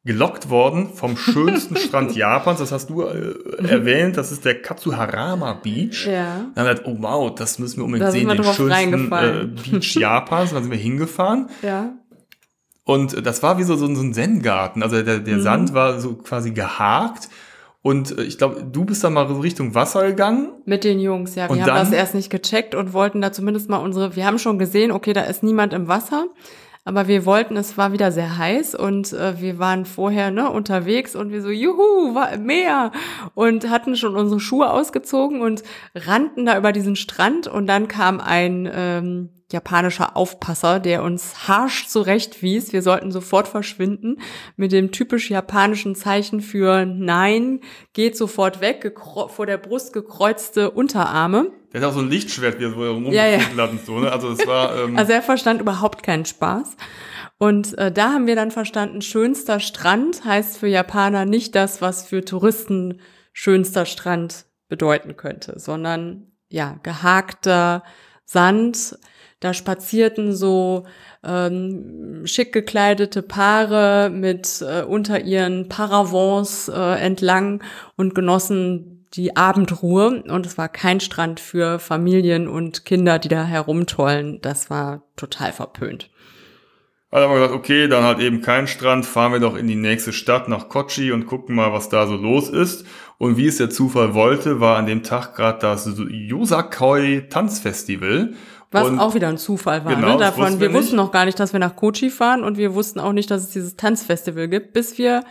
[0.04, 2.60] gelockt worden vom schönsten Strand Japans.
[2.60, 3.34] Das hast du äh,
[3.68, 4.18] erwähnt.
[4.18, 6.06] Das ist der Katsuharama Beach.
[6.06, 6.46] Ja.
[6.54, 9.48] Dann haben wir gedacht, oh wow, das müssen wir unbedingt da sehen, den schönsten äh,
[9.48, 10.52] Beach Japans.
[10.52, 11.50] Und dann sind wir hingefahren.
[11.64, 11.94] Ja.
[12.84, 14.82] Und das war wie so, so, ein Zen-Garten.
[14.84, 15.42] Also der, der mhm.
[15.42, 17.30] Sand war so quasi gehakt.
[17.82, 20.54] Und äh, ich glaube, du bist da mal so Richtung Wasser gegangen.
[20.66, 21.48] Mit den Jungs, ja.
[21.48, 24.40] Wir und haben das erst nicht gecheckt und wollten da zumindest mal unsere, wir haben
[24.40, 26.28] schon gesehen, okay, da ist niemand im Wasser.
[26.84, 31.16] Aber wir wollten, es war wieder sehr heiß und äh, wir waren vorher ne, unterwegs
[31.16, 32.92] und wir so, juhu, war Meer
[33.36, 35.62] und hatten schon unsere Schuhe ausgezogen und
[35.94, 41.88] rannten da über diesen Strand und dann kam ein ähm, japanischer Aufpasser, der uns harsch
[41.88, 42.74] zurechtwies.
[42.74, 44.18] Wir sollten sofort verschwinden
[44.56, 47.62] mit dem typisch japanischen Zeichen für Nein,
[47.94, 48.96] geht sofort weg,
[49.28, 51.52] vor der Brust gekreuzte Unterarme.
[51.74, 53.58] Der hat auch so ein Lichtschwert, wie er so rumgekriegt ja, ja.
[53.58, 54.12] hat so, ne?
[54.12, 54.72] Also das war.
[54.82, 56.76] Ähm also er verstand überhaupt keinen Spaß.
[57.38, 62.08] Und äh, da haben wir dann verstanden, schönster Strand heißt für Japaner nicht das, was
[62.08, 63.02] für Touristen
[63.34, 67.84] schönster Strand bedeuten könnte, sondern ja, gehakter
[68.26, 68.98] Sand,
[69.42, 70.86] Da spazierten so
[71.24, 77.64] ähm, schick gekleidete Paare mit äh, unter ihren Paravents äh, entlang
[77.98, 80.24] und genossen die Abendruhe.
[80.28, 84.40] Und es war kein Strand für Familien und Kinder, die da herumtollen.
[84.42, 86.12] Das war total verpönt.
[87.10, 89.76] Also haben wir gesagt, okay, dann halt eben kein Strand, fahren wir doch in die
[89.76, 92.86] nächste Stadt nach Kochi und gucken mal, was da so los ist.
[93.18, 98.34] Und wie es der Zufall wollte, war an dem Tag gerade das Yosakoi Tanzfestival.
[98.72, 99.96] Was und auch wieder ein Zufall war.
[99.96, 100.18] Genau, ne?
[100.18, 103.00] Davon, wir wir wussten noch gar nicht, dass wir nach Kochi fahren und wir wussten
[103.00, 105.24] auch nicht, dass es dieses Tanzfestival gibt, bis wir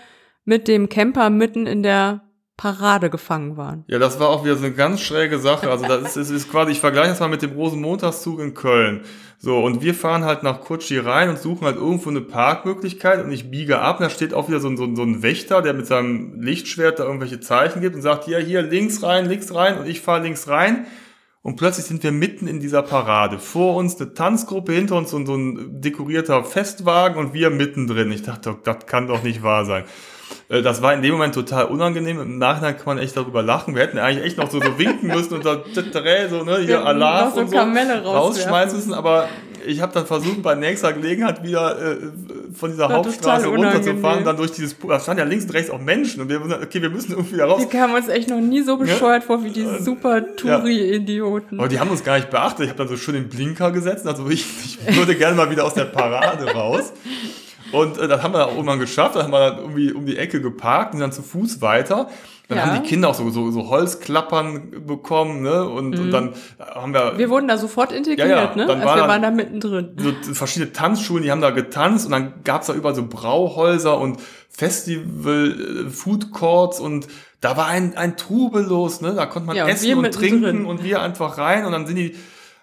[0.44, 2.22] mit dem Camper mitten in der
[2.60, 3.84] Parade gefangen waren.
[3.86, 5.70] Ja, das war auch wieder so eine ganz schräge Sache.
[5.70, 9.00] Also das ist, das ist quasi, ich vergleiche das mal mit dem Rosenmontagszug in Köln.
[9.38, 13.32] So, und wir fahren halt nach Kochi rein und suchen halt irgendwo eine Parkmöglichkeit und
[13.32, 15.62] ich biege ab und da steht auch wieder so ein, so ein, so ein Wächter,
[15.62, 19.54] der mit seinem Lichtschwert da irgendwelche Zeichen gibt und sagt, ja, hier links rein, links
[19.54, 20.84] rein und ich fahre links rein.
[21.42, 23.38] Und plötzlich sind wir mitten in dieser Parade.
[23.38, 28.12] Vor uns eine Tanzgruppe, hinter uns und so ein dekorierter Festwagen und wir mittendrin.
[28.12, 29.84] Ich dachte, das kann doch nicht wahr sein.
[30.50, 32.20] Äh, Das war in dem Moment total unangenehm.
[32.20, 33.74] Im Nachhinein kann man echt darüber lachen.
[33.74, 35.62] Wir hätten eigentlich echt noch so, so winken müssen und da
[36.28, 38.92] so, ne, hier Alarm so und so rausschmeißen müssen.
[38.92, 39.28] Aber
[39.66, 41.96] ich habe dann versucht, bei nächster Gelegenheit wieder äh,
[42.54, 46.22] von dieser Hauptstraße runterzufahren dann durch dieses, da stand ja links und rechts auch Menschen
[46.22, 47.60] und wir wussten, okay, wir müssen irgendwie da raus.
[47.60, 50.58] Wir kamen uns echt noch nie so bescheuert vor wie die super Ja.
[50.58, 51.58] Touri-Idioten.
[51.58, 52.64] Aber die haben uns gar nicht beachtet.
[52.64, 54.06] Ich habe dann so schön den Blinker gesetzt.
[54.06, 54.44] Also ich,
[54.86, 56.92] ich würde gerne mal wieder aus der Parade raus.
[57.72, 59.16] Und äh, das haben wir auch irgendwann geschafft.
[59.16, 62.08] Dann haben wir dann irgendwie um die Ecke geparkt und dann zu Fuß weiter.
[62.50, 62.66] Dann Ja.
[62.66, 65.40] haben die Kinder auch so, so, so Holzklappern bekommen.
[65.42, 65.64] Ne?
[65.68, 67.18] Und, und dann haben wir, Mhm.
[67.18, 68.66] Wir wurden da sofort integriert, Ja, ja, ne?
[68.66, 69.96] dann Also war wir waren da mittendrin.
[69.96, 74.18] so verschiedene Tanzschulen, die haben da getanzt und dann gab's da überall so Brauhäuser und
[74.48, 77.06] Festival, äh, Food Courts und
[77.40, 79.14] da war ein, ein Trubel los, ne?
[79.14, 80.42] Da konnte man Ja, und essen und mittendrin.
[80.42, 82.14] trinken und wir einfach rein und dann sind die,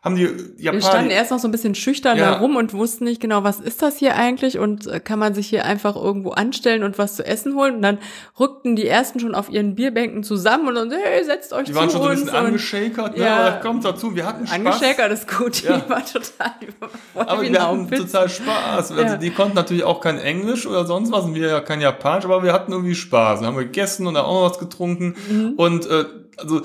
[0.08, 0.28] haben die
[0.58, 2.32] Wir Japaner, standen erst noch so ein bisschen schüchtern Ja.
[2.32, 5.34] da rum und wussten nicht genau, was ist das hier eigentlich und äh, kann man
[5.34, 7.76] sich hier einfach irgendwo anstellen und was zu essen holen.
[7.76, 8.00] Und dann
[8.40, 11.78] rückten die ersten schon auf ihren Bierbänken zusammen und dann, hey, setzt euch die zu
[11.78, 13.24] waren schon so ein bisschen und angeschäkert, ne?
[13.24, 13.36] Ja.
[13.38, 14.56] aber das kommt dazu, wir hatten Spaß.
[14.58, 15.78] Angeschäkert ist gut, Ja.
[15.78, 18.92] die war total überfordert Aber wir hatten total Spaß.
[18.92, 19.18] Also Ja.
[19.18, 22.44] die konnten natürlich auch kein Englisch oder sonst was und wir ja kein Japanisch, aber
[22.44, 23.40] wir hatten irgendwie Spaß.
[23.40, 25.54] Dann haben wir gegessen und dann auch noch was getrunken Mhm.
[25.58, 26.06] und äh,
[26.38, 26.62] also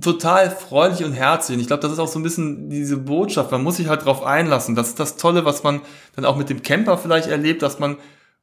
[0.00, 1.56] total freundlich und herzlich.
[1.56, 3.52] Und ich glaube, das ist auch so ein bisschen diese Botschaft.
[3.52, 4.74] Man muss sich halt drauf einlassen.
[4.74, 5.80] Das ist das Tolle, was man
[6.16, 7.96] dann auch mit dem Camper vielleicht erlebt, dass man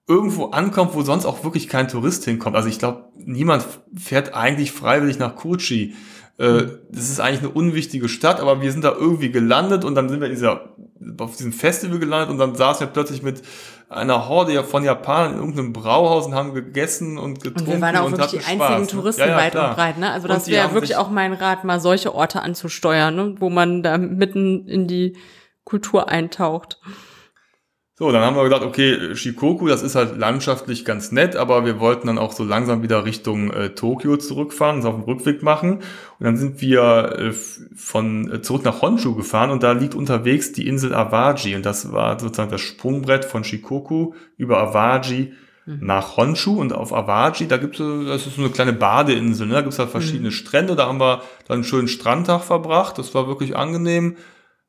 [0.08, 2.56] irgendwo ankommt, wo sonst auch wirklich kein Tourist hinkommt.
[2.56, 5.96] Also ich glaube, niemand fährt eigentlich freiwillig nach Kochi.
[6.38, 10.10] Äh, Das ist eigentlich eine unwichtige Stadt, aber wir sind da irgendwie gelandet und dann
[10.10, 10.74] sind wir dieser,
[11.20, 13.42] auf diesem Festival gelandet und dann saßen wir plötzlich mit
[13.92, 17.98] einer Horde von Japanern in irgendeinem Brauhaus und haben gegessen und getrunken Und wir waren
[17.98, 19.00] auch und wirklich die hatten einzigen Spaß, ne?
[19.00, 19.70] Touristen Ja, ja, weit klar.
[19.70, 19.98] und breit.
[19.98, 20.12] Ne?
[20.12, 23.36] Also das wäre wirklich auch mein Rat, mal solche Orte anzusteuern, ne?
[23.40, 25.18] wo man da mitten in die
[25.66, 26.80] Kultur eintaucht.
[28.02, 31.80] So, dann haben wir gedacht, okay, Shikoku, das ist halt landschaftlich ganz nett, aber wir
[31.80, 35.74] wollten dann auch so langsam wieder Richtung äh, Tokio zurückfahren, uns auf den Rückweg machen.
[35.74, 40.52] Und dann sind wir äh, von äh, zurück nach Honshu gefahren und da liegt unterwegs
[40.52, 45.34] die Insel Awaji und das war sozusagen das Sprungbrett von Shikoku über Awaji
[45.68, 49.54] nach Honshu und auf Awaji, da gibt es, das ist so eine kleine Badeinsel, ne?
[49.54, 53.14] da gibt es halt verschiedene Strände, da haben wir dann einen schönen Strandtag verbracht, das
[53.14, 54.16] war wirklich angenehm.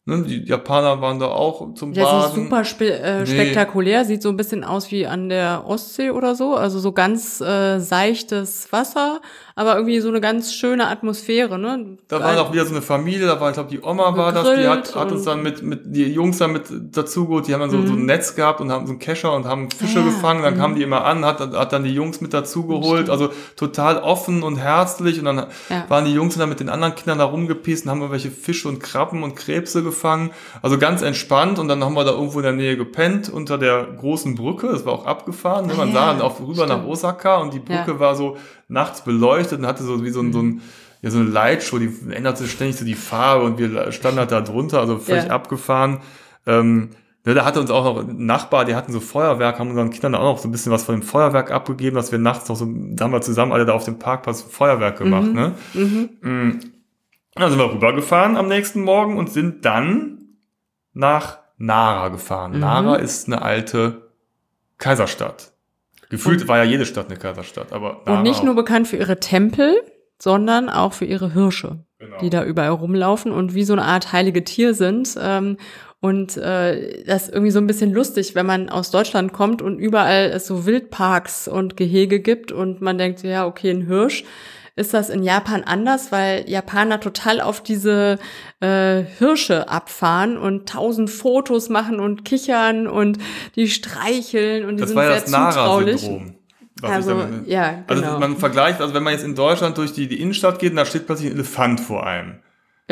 [0.05, 0.23] Ne?
[0.25, 2.45] Die Japaner waren da auch zum Ja, es ist Baden.
[2.45, 3.27] super spe äh, Nee.
[3.27, 7.41] spektakulär, sieht so ein bisschen aus wie an der Ostsee oder so, also so ganz
[7.41, 9.21] äh, seichtes Wasser,
[9.55, 11.99] aber irgendwie so eine ganz schöne Atmosphäre, ne?
[12.09, 14.49] Da war auch wieder so eine Familie, da war, ich glaube, die Oma war das,
[14.55, 17.71] die hat, hat uns dann mit, mit, die Jungs dann mit dazugeholt, die haben dann
[17.71, 20.09] so, so ein Netz gehabt und haben so einen Kescher und haben Fische Mhm.
[20.09, 23.31] Ah, gefangen, dann kamen die immer an, hat, hat dann die Jungs mit dazugeholt, also
[23.57, 25.85] total offen und herzlich und dann Ja.
[25.89, 28.81] waren die Jungs dann mit den anderen Kindern da rumgepisst und haben irgendwelche Fische und
[28.81, 30.31] Krabben und Krebse gefangen,
[30.63, 33.85] also ganz entspannt und dann haben wir da irgendwo in der Nähe gepennt unter der
[33.99, 35.75] großen Brücke, das war auch abgefahren, ne?
[35.75, 36.89] man Ah, sah ja, dann auch rüber nach stimmt.
[36.89, 38.01] Osaka und die Brücke Ja.
[38.01, 38.37] war so
[38.73, 40.61] nachts beleuchtet und hatte so wie so ein, so ein
[41.03, 44.41] ja, so eine Lightshow, die änderte ständig so die Farbe und wir standen halt da
[44.41, 45.31] drunter, also völlig Ja.
[45.31, 45.99] abgefahren.
[46.47, 46.91] Ähm,
[47.25, 50.15] ne, da hatte uns auch noch ein Nachbar, die hatten so Feuerwerk, haben unseren Kindern
[50.15, 52.67] auch noch so ein bisschen was von dem Feuerwerk abgegeben, dass wir nachts noch so,
[52.67, 55.55] da haben wir zusammen alle da auf dem Parkplatz Feuerwerk gemacht, ne?
[55.75, 56.61] Mhm.
[57.35, 60.19] Dann sind wir rübergefahren am nächsten Morgen und sind dann
[60.93, 62.53] nach Nara gefahren.
[62.53, 62.61] Mhm.
[62.61, 64.11] Nara ist eine alte
[64.79, 65.52] Kaiserstadt.
[66.13, 68.45] Gefühlt war ja jede Stadt eine Kaiserstadt, aber Und nicht auch.
[68.45, 69.75] nur bekannt für ihre Tempel,
[70.21, 72.19] sondern auch für ihre Hirsche, Genau.
[72.21, 75.17] die da überall rumlaufen und wie so eine Art heilige Tier sind.
[75.21, 75.57] Ähm,
[76.01, 79.79] und äh, das ist irgendwie so ein bisschen lustig, wenn man aus Deutschland kommt und
[79.79, 84.25] überall es so Wildparks und Gehege gibt und man denkt, ja, okay, ein Hirsch
[84.75, 88.19] ist das in Japan anders, weil Japaner total auf diese
[88.61, 93.19] äh, Hirsche abfahren und tausend Fotos machen und kichern und
[93.57, 96.11] die streicheln und die das sind war sehr das zutraulich.
[96.81, 98.07] Also, damit, ja, genau.
[98.07, 100.85] Also man vergleicht, also wenn man jetzt in Deutschland durch die, die Innenstadt geht, da
[100.85, 102.41] steht plötzlich ein Elefant vor einem.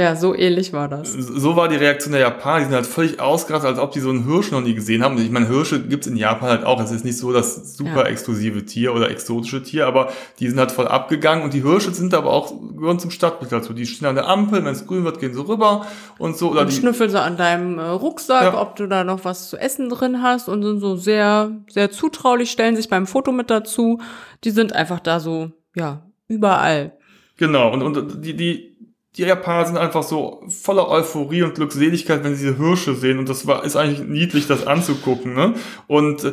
[0.01, 1.12] Ja, so ähnlich war das.
[1.12, 2.61] So war die Reaktion der Japaner.
[2.61, 5.18] Die sind halt völlig ausgerastet, als ob die so einen Hirsch noch nie gesehen haben.
[5.18, 6.80] Ich meine, Hirsche gibt's in Japan halt auch.
[6.80, 10.72] Es ist nicht so das super exklusive Tier oder exotische Tier, aber die sind halt
[10.72, 11.44] voll abgegangen.
[11.44, 13.74] Und die Hirsche sind aber auch, gehören zum Stadtbild dazu.
[13.74, 15.84] Die stehen an der Ampel, wenn es grün wird, gehen sie rüber
[16.18, 16.51] und so.
[16.51, 18.61] Oder Und die, schnüffeln so an deinem äh, Rucksack, Ja.
[18.62, 22.51] ob du da noch was zu essen drin hast und sind so sehr, sehr zutraulich,
[22.51, 24.01] stellen sich beim Foto mit dazu.
[24.44, 26.92] Die sind einfach da so, ja, überall.
[27.36, 28.70] Genau, und, und die, die,
[29.16, 33.18] die Japaner sind einfach so voller Euphorie und Glückseligkeit, wenn sie diese Hirsche sehen.
[33.18, 35.34] Und das war, ist eigentlich niedlich, das anzugucken.
[35.34, 35.54] Ne?
[35.88, 36.32] Und äh,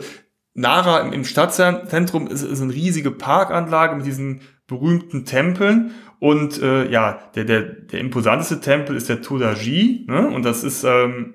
[0.54, 5.92] Nara im, im Stadtzentrum ist, ist eine riesige Parkanlage mit diesen berühmten Tempeln.
[6.20, 10.06] Und äh, ja, der, der, der imposanteste Tempel ist der Todaji.
[10.08, 10.28] Ne?
[10.28, 11.34] Und das ist, ähm,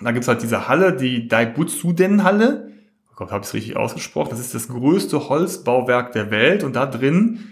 [0.00, 2.70] da gibt's halt diese Halle, die Daibutsu-Den-Halle.
[3.10, 4.30] Oh Gott, habe ich richtig ausgesprochen?
[4.30, 6.62] Das ist das größte Holzbauwerk der Welt.
[6.62, 7.48] Und da drin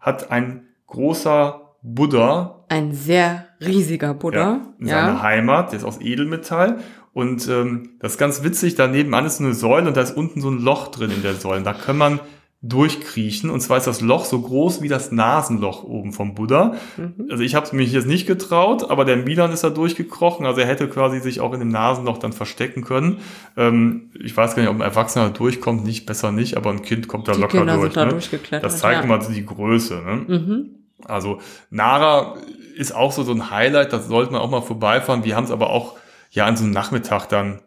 [0.00, 4.74] hat ein großer Buddha Ein sehr riesiger Buddha.
[4.78, 6.78] in seiner Heimat, der ist aus Edelmetall.
[7.12, 10.40] Und ähm, das ist ganz witzig, daneben an ist eine Säule und da ist unten
[10.40, 11.58] so ein Loch drin in der Säule.
[11.58, 12.20] Und da kann man
[12.60, 13.50] durchkriechen.
[13.50, 16.74] Und zwar ist das Loch so groß wie das Nasenloch oben vom Buddha.
[16.96, 17.28] Mhm.
[17.30, 20.44] Also ich habe mich jetzt nicht getraut, aber der Milan ist da durchgekrochen.
[20.44, 23.18] Also er hätte quasi sich auch in dem Nasenloch dann verstecken können.
[23.56, 27.06] Ähm, ich weiß gar nicht, ob ein Erwachsener durchkommt, nicht, besser nicht, aber ein Kind
[27.06, 27.84] kommt da Die locker Kinder durch.
[27.84, 28.10] sind da ne?
[28.10, 28.64] durchgeklettert.
[28.64, 29.04] Das zeigt ja.
[29.04, 30.02] immer so die Größe.
[30.04, 30.38] Ne?
[30.38, 30.77] Mhm.
[31.04, 31.40] Also
[31.70, 32.36] Nara
[32.76, 35.24] ist auch so, so ein Highlight, das sollte man auch mal vorbeifahren.
[35.24, 35.96] Wir haben es aber auch
[36.30, 37.60] ja an so einem Nachmittag dann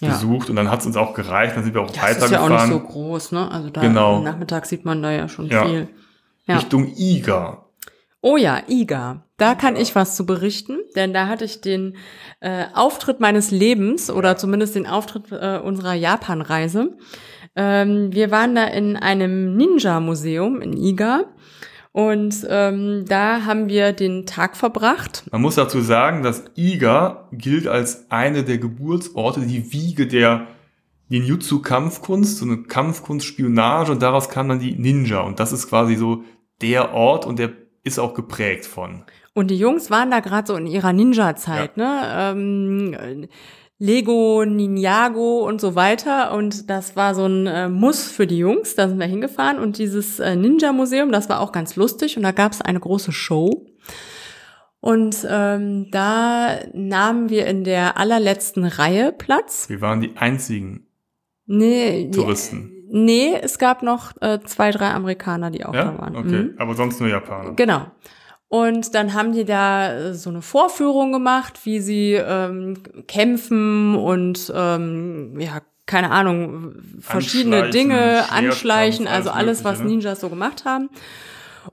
[0.00, 0.08] Ja.
[0.10, 2.30] besucht und dann hat es uns auch gereicht, dann sind wir auch Ja, es ist
[2.30, 3.50] ja auch weitergefahren nicht so groß, ne?
[3.50, 4.16] Also da Genau.
[4.16, 5.64] am Nachmittag sieht man da ja schon Ja.
[5.64, 5.88] viel.
[6.46, 6.56] Ja.
[6.56, 7.64] Richtung Iga.
[8.20, 9.22] Oh ja, Iga.
[9.36, 11.96] Da kann ich was zu berichten, denn da hatte ich den
[12.40, 16.96] äh, Auftritt meines Lebens oder zumindest den Auftritt äh, unserer Japan-Reise.
[17.54, 21.24] Ähm, wir waren da in einem Ninja-Museum in Iga
[21.98, 25.24] und ähm, da haben wir den Tag verbracht.
[25.32, 30.46] Man muss dazu sagen, dass Iga gilt als eine der Geburtsorte, die Wiege der
[31.08, 36.22] Ninjutsu-Kampfkunst, so eine Kampfkunst-Spionage und daraus kam dann die Ninja und das ist quasi so
[36.62, 37.50] der Ort und der
[37.82, 39.02] ist auch geprägt von.
[39.34, 42.02] Und die Jungs waren da gerade so in ihrer Ninja-Zeit, ne?
[42.12, 43.28] Ähm, äh,
[43.78, 46.32] Lego, Ninjago und so weiter.
[46.34, 48.74] Und das war so ein äh, Muss für die Jungs.
[48.74, 49.58] Da sind wir hingefahren.
[49.58, 52.16] Und dieses äh, Ninja-Museum, das war auch ganz lustig.
[52.16, 53.66] Und da gab es eine große Show.
[54.80, 59.68] Und ähm, da nahmen wir in der allerletzten Reihe Platz.
[59.68, 60.86] Wir waren die einzigen
[61.46, 62.84] Nee, die- Touristen.
[62.90, 65.84] nee, es gab noch äh, zwei, drei Amerikaner, die auch Ja?
[65.92, 66.14] da waren.
[66.16, 66.54] Okay, Mhm.
[66.58, 67.54] aber sonst nur Japaner.
[67.54, 67.86] Genau.
[68.48, 74.50] Und dann haben die da äh, so eine Vorführung gemacht, wie sie ähm, kämpfen und
[74.54, 79.86] ähm, ja, keine Ahnung, verschiedene Anschleichen, Dinge anschleichen, also alles, was ne?
[79.86, 80.90] Ninjas so gemacht haben.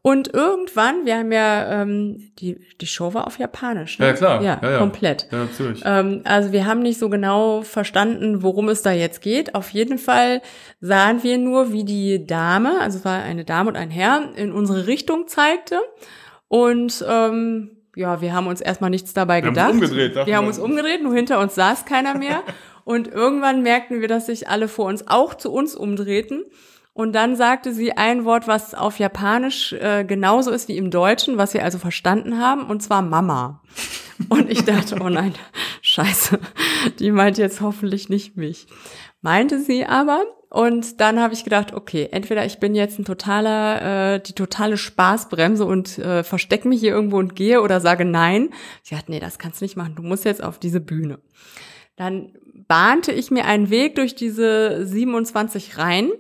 [0.02, 4.00] Und irgendwann, wir haben ja, ähm, die, die Show war auf Japanisch.
[4.00, 4.08] Ne?
[4.08, 4.42] Ja, klar.
[4.42, 4.78] Ja, Ja, ja.
[4.78, 5.28] komplett.
[5.32, 5.82] Ja, natürlich.
[5.86, 9.56] Ähm, also wir haben nicht so genau verstanden, worum es da jetzt geht.
[9.56, 10.42] Auf jeden Fall
[10.82, 14.52] sahen wir nur, wie die Dame, also es war eine Dame und ein Herr, in
[14.52, 15.80] unsere Richtung zeigte.
[16.48, 19.72] Und ähm, ja, wir haben uns erstmal nichts dabei Wir haben gedacht.
[19.74, 22.44] uns umgedreht, wir haben uns umgedreht, nur hinter uns saß keiner mehr.
[22.84, 26.44] und irgendwann merkten wir, dass sich alle vor uns auch zu uns umdrehten.
[26.94, 31.38] Und dann sagte sie ein Wort, was auf Japanisch äh, genauso ist wie im Deutschen,
[31.38, 33.62] was wir also verstanden haben, und zwar Mama.
[34.30, 35.34] Und ich dachte, oh nein,
[35.82, 36.40] scheiße,
[37.00, 38.68] die meint jetzt hoffentlich nicht mich.
[39.22, 40.24] Meinte sie aber.
[40.50, 44.78] Und dann habe ich gedacht, okay, entweder ich bin jetzt ein totaler, äh, die totale
[44.78, 48.50] Spaßbremse und äh, verstecke mich hier irgendwo und gehe oder sage nein.
[48.82, 51.20] Sie hat, nee, das kannst du nicht machen, du musst jetzt auf diese Bühne.
[51.98, 52.34] Dann
[52.68, 56.12] bahnte ich mir einen Weg durch diese 27 Reihen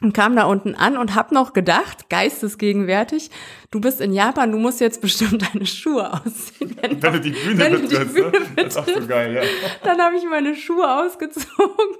[0.00, 3.30] und kam da unten an und hab noch gedacht, geistesgegenwärtig,
[3.72, 6.76] du bist in Japan, du musst jetzt bestimmt deine Schuhe ausziehen.
[6.80, 8.46] wenn du die Bühne wenn du die betrittst, Bühne ne?
[8.56, 9.42] Das ist auch so geil, ja.
[9.82, 11.96] Dann habe ich meine Schuhe ausgezogen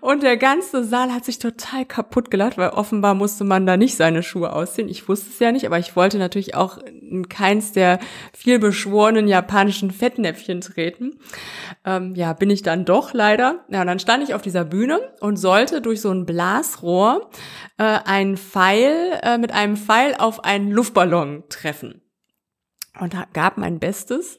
[0.00, 3.96] und der ganze Saal hat sich total kaputt gelacht, weil offenbar musste man da nicht
[3.96, 4.88] seine Schuhe ausziehen.
[4.88, 8.00] Ich wusste es ja nicht, aber ich wollte natürlich auch in keins der
[8.36, 11.18] vielbeschworenen japanischen Fettnäpfchen treten.
[11.86, 13.64] Ähm, ja, bin ich dann doch leider.
[13.68, 17.29] Ja, und dann stand ich auf dieser Bühne und sollte durch so ein Blasrohr
[17.78, 22.02] äh, einen Pfeil äh, mit einem Pfeil auf einen Luftballon treffen
[22.98, 24.38] und gab mein Bestes.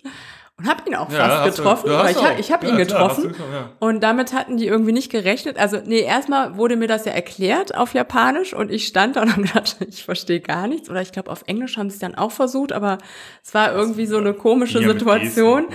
[0.62, 1.88] Und habe ihn auch ja, fast getroffen.
[1.88, 1.94] Du,
[2.40, 3.32] ich habe hab ihn ja, getroffen.
[3.34, 3.70] Klar, ja.
[3.80, 5.58] Und damit hatten die irgendwie nicht gerechnet.
[5.58, 9.32] Also, nee, erstmal wurde mir das ja erklärt auf Japanisch und ich stand da und
[9.36, 10.90] habe gedacht, ich verstehe gar nichts.
[10.90, 12.98] Oder ich glaube, auf Englisch haben sie es dann auch versucht, aber
[13.44, 15.66] es war irgendwie so eine komische Situation.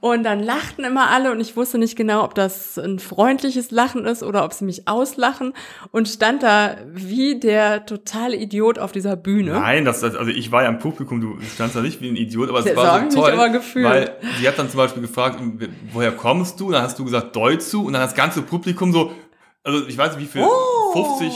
[0.00, 4.06] Und dann lachten immer alle und ich wusste nicht genau, ob das ein freundliches Lachen
[4.06, 5.52] ist oder ob sie mich auslachen
[5.92, 9.52] und stand da wie der totale Idiot auf dieser Bühne.
[9.52, 12.48] Nein, das, also ich war ja im Publikum, du standst da nicht wie ein Idiot,
[12.48, 15.40] aber es war so toll, weil sie hat dann zum Beispiel gefragt,
[15.92, 16.66] woher kommst du?
[16.66, 17.86] Und dann hast du gesagt, Deutschu.
[17.86, 19.12] Und dann das ganze Publikum so,
[19.62, 21.18] also ich weiß nicht wie viel, oh.
[21.18, 21.32] 50,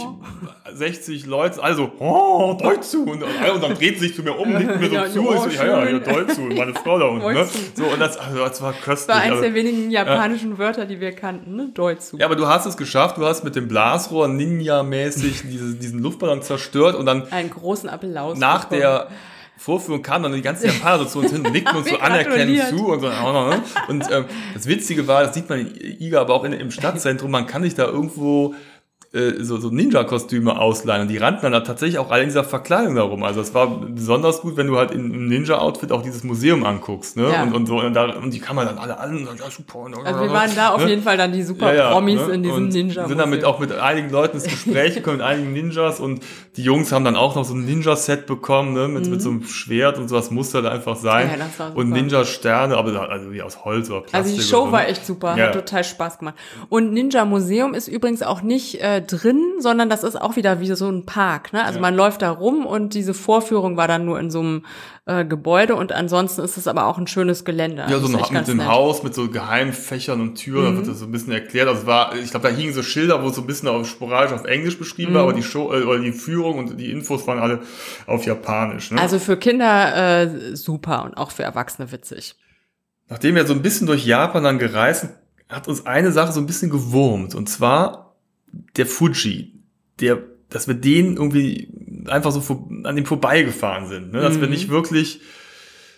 [0.75, 3.03] 60 Leute, also, oh, Deutschu.
[3.03, 5.23] Und, und dann dreht sie sich zu mir um, nickt mir so ja, zu.
[5.23, 7.33] Ja, ich so, ja, ja, ja, Deutschu, meine Frau da unten.
[7.33, 7.47] Ne?
[7.75, 9.07] So, und das, also, das war köstlich.
[9.07, 10.59] Das war eins also, der wenigen japanischen ja.
[10.59, 11.71] Wörter, die wir kannten, ne?
[11.75, 12.17] Deutschu.
[12.17, 16.43] Ja, aber du hast es geschafft, du hast mit dem Blasrohr Ninja-mäßig diese, diesen Luftballon
[16.43, 17.31] zerstört und dann...
[17.31, 18.81] Einen großen Applaus Nach bekommen.
[18.81, 19.09] der
[19.57, 22.89] Vorführung kam dann die ganzen Japaner so zu uns hin, nickten uns so anerkennend zu
[22.89, 23.09] und so.
[23.89, 27.31] Und ähm, das Witzige war, das sieht man in Iga, aber auch in, im Stadtzentrum,
[27.31, 28.55] man kann sich da irgendwo
[29.15, 31.03] äh, so, so Ninja-Kostüme ausleihen.
[31.03, 33.23] Und die rannten dann da tatsächlich auch alle in dieser Verkleidung darum.
[33.23, 37.17] Also es war besonders gut, wenn du halt in, im Ninja-Outfit auch dieses Museum anguckst.
[37.17, 37.31] Ne?
[37.31, 37.45] Ja.
[37.45, 37.79] Und, und so.
[37.79, 39.29] Und, da, und die kann man dann alle an.
[39.29, 40.75] Und ja, super, also wir waren da ne?
[40.75, 42.35] auf jeden Fall dann die super ja, Promis ne?
[42.35, 43.09] in diesem Ninja-Museum.
[43.09, 46.01] sind damit auch mit einigen Leuten ins Gespräch gekommen, mit einigen Ninjas.
[46.01, 46.25] Und
[46.57, 48.89] die Jungs haben dann auch noch so ein Ninja-Set bekommen, ne?
[48.89, 49.12] mit, mhm.
[49.12, 51.31] mit so einem Schwert und sowas muss halt einfach sein.
[51.39, 54.15] Ja, und Ninja-Sterne, aber also wie aus Holz oder Plastik.
[54.15, 56.35] Also die Show war echt super, hat total Spaß gemacht.
[56.69, 60.89] Und Ninja-Museum ist übrigens auch nicht äh, drin, sondern das ist auch wieder wie so
[60.89, 61.53] ein Park.
[61.53, 61.65] Ne?
[61.65, 61.81] Also ja.
[61.81, 64.65] man läuft da rum und diese Vorführung war dann nur in so einem
[65.07, 67.87] äh, Gebäude und ansonsten ist es aber auch ein schönes Gelände.
[67.89, 68.67] Ja, so ein, mit dem nett.
[68.67, 70.71] Haus, mit so Geheimfächern und Türen, mhm.
[70.71, 71.69] da wird das so ein bisschen erklärt.
[71.69, 74.33] Also war, ich glaube, da hingen so Schilder, wo es so ein bisschen auf, sporadisch
[74.33, 75.17] auf Englisch beschrieben mhm.
[75.17, 77.61] war, aber die Show äh, oder die Führung und die Infos waren alle
[78.07, 78.91] auf Japanisch.
[78.91, 79.01] Ne?
[79.01, 82.37] Also für Kinder äh, super und auch für Erwachsene witzig.
[83.09, 85.13] Nachdem wir so ein bisschen durch Japan dann gereist sind,
[85.49, 87.35] hat uns eine Sache so ein bisschen gewurmt.
[87.35, 88.04] Und zwar
[88.77, 89.53] der Fuji
[90.01, 90.19] der,
[90.51, 91.69] dass wir den irgendwie
[92.09, 94.21] einfach so vor, an dem vorbeigefahren sind, ne?
[94.21, 94.43] dass mhm.
[94.43, 95.21] wir nicht wirklich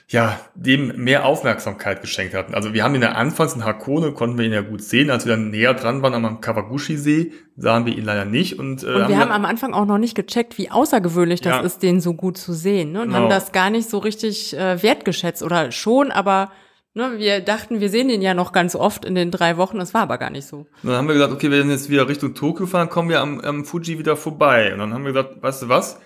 [0.08, 2.54] ja, dem mehr Aufmerksamkeit geschenkt hatten.
[2.54, 5.10] Also wir haben ihn ja anfangs in Hakone, konnten wir ihn ja gut sehen.
[5.10, 8.56] Als wir dann näher dran waren am Kawaguchi-See, sahen wir ihn leider nicht.
[8.56, 11.56] Und, äh, und wir haben, haben am Anfang auch noch nicht gecheckt, wie außergewöhnlich das
[11.56, 11.60] ja.
[11.62, 12.92] ist, den so gut zu sehen.
[12.92, 13.00] Ne?
[13.00, 13.22] Und genau.
[13.22, 15.42] haben das gar nicht so richtig äh, wertgeschätzt.
[15.42, 16.52] Oder schon, aber
[16.96, 19.92] Ne, wir dachten, wir sehen den ja noch ganz oft in den drei Wochen, das
[19.92, 20.66] war aber gar nicht so.
[20.82, 23.38] dann haben wir gesagt, okay, wir sind jetzt wieder Richtung Tokio fahren, kommen wir am,
[23.40, 24.72] am Fuji wieder vorbei.
[24.72, 26.00] Und dann haben wir gesagt, weißt du was,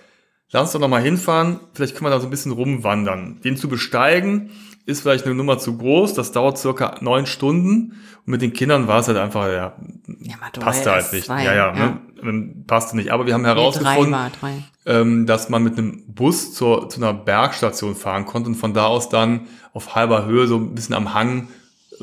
[0.51, 3.39] lass uns doch nochmal hinfahren, vielleicht können wir da so ein bisschen rumwandern.
[3.41, 4.51] Den zu besteigen
[4.85, 7.93] ist vielleicht eine Nummer zu groß, das dauert circa neun Stunden.
[8.25, 9.73] Und mit den Kindern war es halt einfach, ja,
[10.19, 11.25] ja passte halt nicht.
[11.25, 11.99] Zwei, ja, ja, ja.
[12.21, 13.11] Ne, passte nicht.
[13.11, 14.63] Aber wir haben herausgefunden, nee, drei drei.
[14.85, 18.85] Ähm, dass man mit einem Bus zur, zu einer Bergstation fahren konnte und von da
[18.85, 19.41] aus dann
[19.73, 21.49] auf halber Höhe so ein bisschen am Hang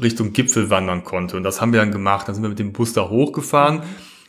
[0.00, 1.36] Richtung Gipfel wandern konnte.
[1.36, 2.28] Und das haben wir dann gemacht.
[2.28, 3.82] Dann sind wir mit dem Bus da hochgefahren.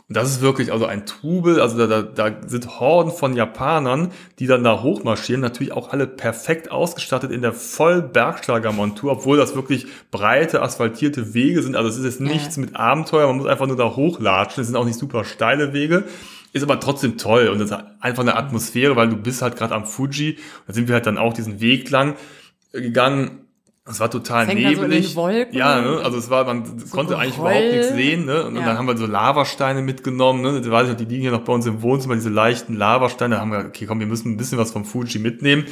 [0.09, 4.11] Und das ist wirklich also ein Trubel, also da, da, da sind Horden von Japanern,
[4.39, 9.53] die dann da hochmarschieren, natürlich auch alle perfekt ausgestattet in der voll Bergsteigermontur, obwohl das
[9.53, 11.75] wirklich breite, asphaltierte Wege sind.
[11.75, 14.75] Also es ist jetzt nichts mit Abenteuer, man muss einfach nur da hochlatschen, es sind
[14.75, 16.05] auch nicht super steile Wege.
[16.53, 19.75] Ist aber trotzdem toll und das ist einfach eine Atmosphäre, weil du bist halt gerade
[19.75, 20.39] am Fuji.
[20.65, 22.15] Da sind wir halt dann auch diesen Weg lang
[22.71, 23.45] gegangen.
[23.89, 25.13] Es war total nebelig.
[25.13, 26.01] So ja, ne?
[26.03, 28.25] also es war, man so konnte eigentlich überhaupt nichts sehen.
[28.25, 28.45] Ne?
[28.45, 28.63] Und, ja.
[28.63, 30.41] dann haben wir so Lavasteine mitgenommen.
[30.41, 30.61] Ne?
[30.61, 33.35] Da weiß ich noch, die liegen hier noch bei uns im Wohnzimmer, diese leichten Lavasteine.
[33.35, 35.65] Da haben wir, okay, komm, wir müssen ein bisschen was vom Fuji mitnehmen.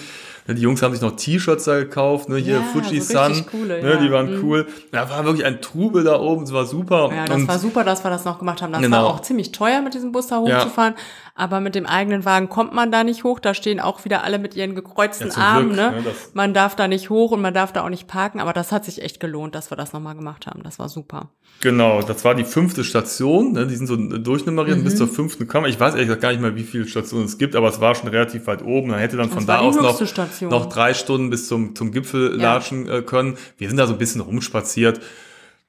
[0.47, 2.37] Ne, die Jungs haben sich noch T-Shirts da gekauft, ne?
[2.37, 3.81] hier ja, Fuji-Sun, so ne?
[3.81, 3.95] Ja.
[3.97, 4.43] die waren mhm.
[4.43, 4.67] cool.
[4.91, 7.09] Da war wirklich ein Trubel da oben, es war super.
[7.13, 8.71] Ja, das und war super, dass wir das noch gemacht haben.
[8.71, 8.97] Das genau.
[8.97, 10.93] war auch ziemlich teuer, mit diesem Bus da hochzufahren.
[10.95, 11.01] Ja.
[11.39, 13.39] Aber mit dem eigenen Wagen kommt man da nicht hoch.
[13.39, 15.73] Da stehen auch wieder alle mit ihren gekreuzten Armen.
[15.73, 16.01] Glück, ne?
[16.01, 18.39] ne man darf da nicht hoch und man darf da auch nicht parken.
[18.39, 20.63] Aber das hat sich echt gelohnt, dass wir das nochmal gemacht haben.
[20.63, 21.29] Das war super.
[21.61, 23.51] Genau, das war die fünfte Station.
[23.51, 23.67] Ne?
[23.67, 24.83] Die sind so durchnummeriert mhm.
[24.83, 25.67] bis zur fünften Kammer.
[25.67, 27.93] Ich weiß ehrlich gesagt gar nicht mehr, wie viele Stationen es gibt, aber es war
[27.93, 28.89] schon relativ weit oben.
[28.89, 29.99] Man hätte dann von da aus noch,
[30.41, 32.53] noch drei Stunden bis zum, zum Gipfel ja.
[32.53, 33.37] latschen äh, können.
[33.57, 35.01] Wir sind da so ein bisschen rumspaziert.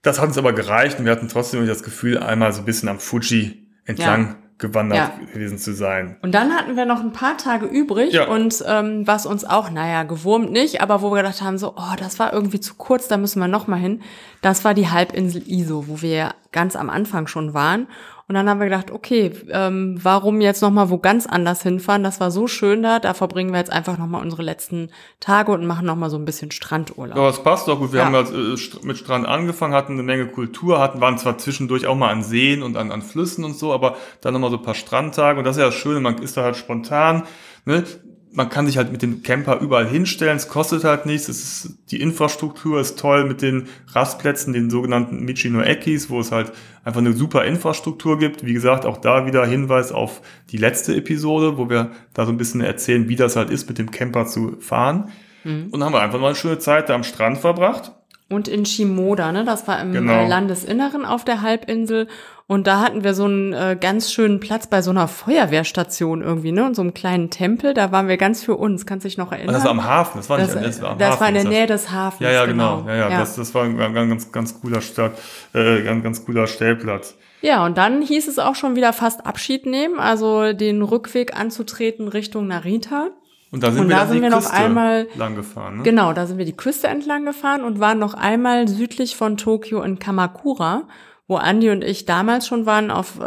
[0.03, 2.89] Das hat uns aber gereicht und wir hatten trotzdem das Gefühl, einmal so ein bisschen
[2.89, 5.27] am Fuji entlang ja gewandert ja.
[5.33, 6.16] gewesen zu sein.
[6.23, 8.27] Und dann hatten wir noch ein paar Tage übrig ja.
[8.27, 11.95] und ähm, was uns auch, naja, gewurmt nicht, aber wo wir gedacht haben, so, oh,
[11.97, 14.03] das war irgendwie zu kurz, da müssen wir noch mal hin.
[14.43, 17.87] Das war die Halbinsel Iso, wo wir ganz am Anfang schon waren.
[18.29, 22.05] Und dann haben wir gedacht, okay, ähm, warum jetzt nochmal wo ganz anders hinfahren?
[22.05, 25.66] Das war so schön da, da verbringen wir jetzt einfach nochmal unsere letzten Tage und
[25.66, 27.16] machen nochmal so ein bisschen Strandurlaub.
[27.16, 27.93] Ja, das passt doch gut.
[27.93, 28.05] Wir ja.
[28.05, 31.97] haben ja äh, mit Strand angefangen, hatten eine Menge Kultur, hatten, waren zwar zwischendurch auch
[31.97, 34.74] mal an Seen und an, an Flüssen und so, aber dann nochmal so ein paar
[34.74, 37.22] Strandtage und das ist ja das Schöne, man ist da halt spontan.
[37.64, 37.85] Ne?
[38.33, 41.79] Man kann sich halt mit dem Camper überall hinstellen, es kostet halt nichts, es ist,
[41.91, 46.53] die Infrastruktur ist toll mit den Rastplätzen, den sogenannten Michino Ekis, wo es halt
[46.85, 48.45] einfach eine super Infrastruktur gibt.
[48.45, 50.20] Wie gesagt, auch da wieder Hinweis auf
[50.51, 53.79] die letzte Episode, wo wir da so ein bisschen erzählen, wie das halt ist, mit
[53.79, 55.11] dem Camper zu fahren.
[55.45, 55.68] Mhm.
[55.70, 57.93] Und haben wir einfach mal eine schöne Zeit da am Strand verbracht.
[58.31, 59.45] Und in Shimoda, ne?
[59.45, 60.26] Das war im genau.
[60.26, 62.09] Landesinneren auf der Halbinsel.
[62.47, 66.53] Und da hatten wir so einen äh, ganz schönen Platz bei so einer Feuerwehrstation irgendwie,
[66.53, 66.64] ne?
[66.64, 67.72] Und so einem kleinen Tempel.
[67.72, 68.85] Da waren wir ganz für uns.
[68.85, 69.55] Kannst du dich noch erinnern?
[69.55, 70.18] Das war am Hafen.
[70.18, 72.20] Das war nicht das, das war, am das Hafen, war in der Nähe des Hafens.
[72.20, 72.79] Ja, ja, genau.
[72.79, 72.89] genau.
[72.89, 73.20] Ja, ja, ja.
[73.20, 75.12] Das, das war ein ganz, ganz cooler Stadt,
[75.55, 77.16] äh, ganz, ganz cooler Stellplatz.
[77.41, 82.09] Ja, und dann hieß es auch schon wieder fast Abschied nehmen, also den Rückweg anzutreten
[82.09, 83.09] Richtung Narita.
[83.51, 85.78] Und da sind und wir, da sind wir noch einmal lang gefahren.
[85.78, 85.82] Ne?
[85.82, 89.82] Genau, da sind wir die Küste entlang gefahren und waren noch einmal südlich von Tokio
[89.82, 90.84] in Kamakura
[91.28, 93.22] wo Andy und ich damals schon waren, auf, äh,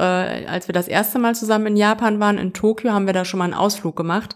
[0.47, 3.37] als wir das erste Mal zusammen in Japan waren, in Tokio, haben wir da schon
[3.37, 4.35] mal einen Ausflug gemacht.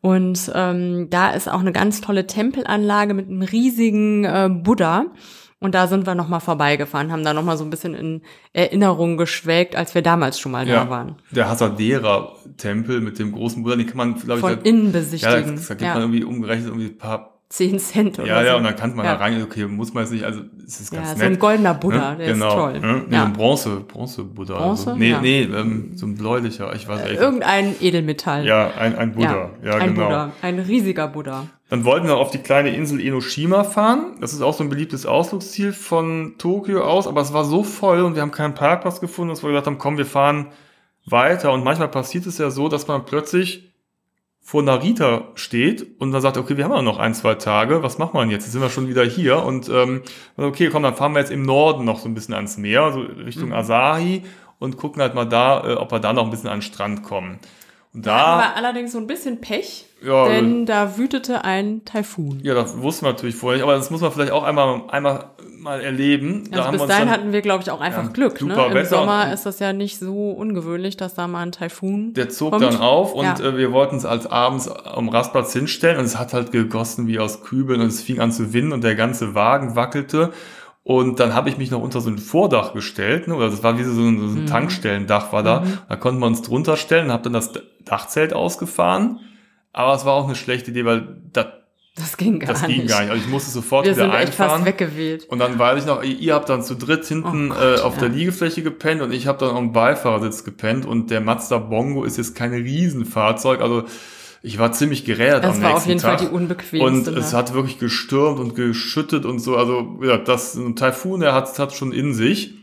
[0.00, 5.04] Und ähm, da ist auch eine ganz tolle Tempelanlage mit einem riesigen äh, Buddha.
[5.62, 9.76] Und da sind wir nochmal vorbeigefahren, haben da nochmal so ein bisschen in Erinnerung geschwelgt,
[9.76, 11.16] als wir damals schon mal ja, da waren.
[11.30, 15.56] Der Hasadera-Tempel mit dem großen Buddha, den kann man, glaube ich, Von da, innen besichtigen.
[15.56, 15.94] Ja, da, da gibt ja.
[15.94, 18.46] man irgendwie umgerechnet irgendwie ein paar 10 Cent oder ja, so.
[18.46, 19.12] Ja, und dann kann man ja.
[19.12, 21.18] da rein, okay, muss man jetzt nicht, also es ist ganz ja, nett.
[21.18, 22.16] so ein goldener Buddha, ne?
[22.16, 22.48] der genau.
[22.48, 22.80] ist toll.
[22.80, 23.02] Ne?
[23.06, 23.24] Nee, ja.
[23.26, 24.56] ein Bronze, Bronze-Buddha.
[24.56, 24.86] Bronze?
[24.88, 24.98] Also.
[24.98, 25.20] Nee, ja.
[25.20, 28.46] nee, ähm, so ein bläulicher, ich weiß äh, Irgendein Edelmetall.
[28.46, 30.06] Ja, ein, ein Buddha, ja, ein genau.
[30.06, 31.46] Buddha, ein riesiger Buddha.
[31.68, 34.16] Dann wollten wir auf die kleine Insel Enoshima fahren.
[34.22, 38.00] Das ist auch so ein beliebtes Ausflugsziel von Tokio aus, aber es war so voll
[38.00, 40.46] und wir haben keinen Parkplatz gefunden, dass wir gesagt haben, komm, wir fahren
[41.04, 41.52] weiter.
[41.52, 43.71] Und manchmal passiert es ja so, dass man plötzlich
[44.44, 47.98] vor Narita steht und dann sagt, okay, wir haben ja noch ein, zwei Tage, was
[47.98, 48.42] machen wir denn jetzt?
[48.42, 50.02] Jetzt sind wir schon wieder hier und ähm,
[50.36, 53.00] okay, komm, dann fahren wir jetzt im Norden noch so ein bisschen ans Meer, so
[53.00, 53.54] Richtung mhm.
[53.54, 54.22] Asahi
[54.58, 57.04] und gucken halt mal da, äh, ob wir da noch ein bisschen an den Strand
[57.04, 57.38] kommen.
[57.94, 62.40] Und da, haben wir allerdings so ein bisschen Pech, ja, denn da wütete ein Taifun.
[62.42, 65.30] Ja, das wussten wir natürlich vorher nicht, aber das muss man vielleicht auch einmal, einmal
[65.62, 66.44] mal erleben.
[66.50, 68.42] Also da bis dahin dann, hatten wir, glaube ich, auch einfach ja, Glück.
[68.42, 68.54] Ne?
[68.54, 68.88] Im Wetter.
[68.88, 72.64] Sommer ist das ja nicht so ungewöhnlich, dass da mal ein Taifun Der zog kommt.
[72.64, 73.38] dann auf und ja.
[73.40, 77.18] äh, wir wollten es als abends am Rastplatz hinstellen und es hat halt gegossen wie
[77.18, 80.32] aus Kübeln und es fing an zu winden und der ganze Wagen wackelte.
[80.84, 83.36] Und dann habe ich mich noch unter so ein Vordach gestellt, ne?
[83.36, 84.46] oder das war wie so ein, so ein mhm.
[84.46, 85.60] Tankstellendach war da.
[85.60, 85.78] Mhm.
[85.88, 87.52] Da konnten wir uns drunter stellen, habe dann das
[87.84, 89.20] Dachzelt ausgefahren.
[89.72, 91.46] Aber es war auch eine schlechte Idee, weil das
[91.96, 92.70] das ging gar das nicht.
[92.70, 93.10] Das ging gar nicht.
[93.10, 94.28] Also ich musste sofort Wir wieder sind einfahren.
[94.28, 95.28] Echt fast weggeweht.
[95.28, 97.94] Und dann weiß ich noch, ihr habt dann zu dritt hinten oh Gott, äh, auf
[97.94, 98.00] ja.
[98.00, 102.16] der Liegefläche gepennt und ich habe dann am Beifahrersitz gepennt und der Mazda Bongo ist
[102.16, 103.84] jetzt kein Riesenfahrzeug, also
[104.42, 105.72] ich war ziemlich gerädert das am nächsten Tag.
[105.72, 106.18] Das war auf jeden Tag.
[106.18, 107.10] Fall die unbequemste.
[107.10, 109.56] Und es hat wirklich gestürmt und geschüttet und so.
[109.56, 112.54] Also ja, das ein Taifun, der hat es schon in sich.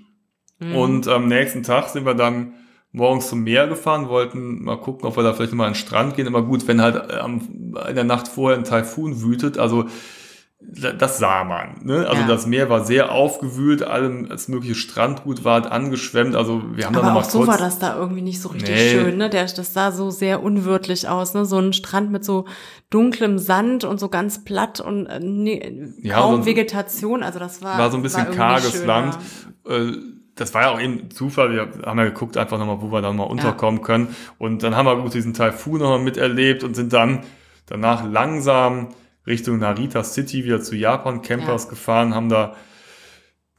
[0.59, 0.75] Mhm.
[0.75, 2.53] Und am nächsten Tag sind wir dann
[2.91, 6.15] morgens zum Meer gefahren, wollten mal gucken, ob wir da vielleicht mal an den Strand
[6.15, 6.27] gehen.
[6.27, 9.85] Immer gut, wenn halt äh, in der Nacht vorher ein Taifun wütet, also
[10.61, 11.77] das sah man.
[11.83, 12.05] Ne?
[12.07, 12.27] Also ja.
[12.27, 16.35] das Meer war sehr aufgewühlt, allem das mögliche Strandgut war halt angeschwemmt.
[16.35, 18.49] Also wir haben Aber da noch mal auch so war das da irgendwie nicht so
[18.49, 18.91] richtig nee.
[18.91, 19.17] schön.
[19.17, 19.29] Ne?
[19.29, 21.33] Der, das sah so sehr unwirtlich aus.
[21.33, 21.45] Ne?
[21.45, 22.45] So ein Strand mit so
[22.89, 27.23] dunklem Sand und so ganz platt und äh, ne, ja, kaum so Vegetation.
[27.23, 29.17] Also das war war so ein bisschen karges Land.
[29.65, 29.93] Äh,
[30.39, 31.51] das war ja auch eben Zufall.
[31.51, 33.85] Wir haben ja geguckt einfach nochmal, wo wir dann mal unterkommen ja.
[33.85, 34.15] können.
[34.37, 37.23] Und dann haben wir gut diesen Taifun nochmal miterlebt und sind dann
[37.65, 38.89] danach langsam
[39.27, 41.69] Richtung Narita City wieder zu Japan Campers ja.
[41.71, 42.55] gefahren, haben da